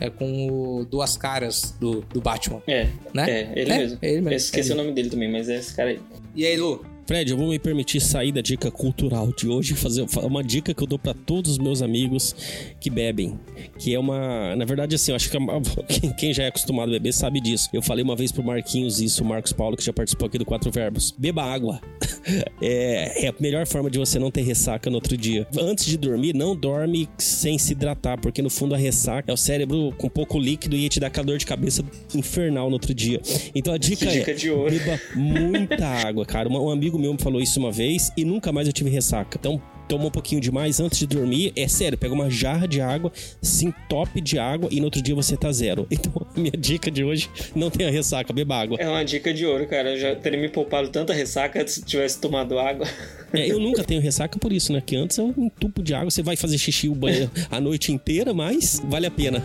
[0.00, 0.48] É com
[0.80, 2.62] o Duas Caras do, do Batman.
[2.66, 3.30] É, Né?
[3.30, 3.98] é, ele É, mesmo.
[4.00, 4.30] é ele mesmo.
[4.30, 6.00] Eu esqueci É o nome dele também, mas é esse cara aí.
[6.34, 6.84] E aí, Lu?
[7.08, 10.74] Fred, eu vou me permitir sair da dica cultural de hoje e fazer uma dica
[10.74, 12.36] que eu dou pra todos os meus amigos
[12.78, 13.40] que bebem.
[13.78, 14.54] Que é uma.
[14.54, 15.38] Na verdade, assim, eu acho que
[16.00, 17.70] quem- quem já é acostumado a beber sabe disso.
[17.72, 20.44] Eu falei uma vez pro Marquinhos isso, o Marcos Paulo, que já participou aqui do
[20.44, 21.14] Quatro Verbos.
[21.16, 21.80] Beba água.
[22.60, 25.46] É, é a melhor forma de você não ter ressaca no outro dia.
[25.58, 29.36] Antes de dormir, não dorme sem se hidratar, porque no fundo a ressaca é o
[29.36, 31.82] cérebro com pouco líquido e ia te dar aquela dor de cabeça
[32.14, 33.18] infernal no outro dia.
[33.54, 34.70] Então a dica, dica é: de ouro.
[34.70, 36.50] beba muita água, cara.
[36.50, 39.38] Um, um amigo meu me falou isso uma vez e nunca mais eu tive ressaca.
[39.38, 41.52] Então, toma um pouquinho demais antes de dormir.
[41.56, 45.14] É sério, pega uma jarra de água, se entope de água e no outro dia
[45.14, 45.86] você tá zero.
[45.98, 48.76] Então, a minha dica de hoje, não tenha ressaca, beba água.
[48.80, 49.90] É uma dica de ouro, cara.
[49.94, 52.86] Eu já teria me poupado tanta ressaca se tivesse tomado água.
[53.32, 54.80] É, eu nunca tenho ressaca por isso, né?
[54.84, 57.92] Que antes é um tubo de água, você vai fazer xixi o banheiro a noite
[57.92, 59.42] inteira, mas vale a pena.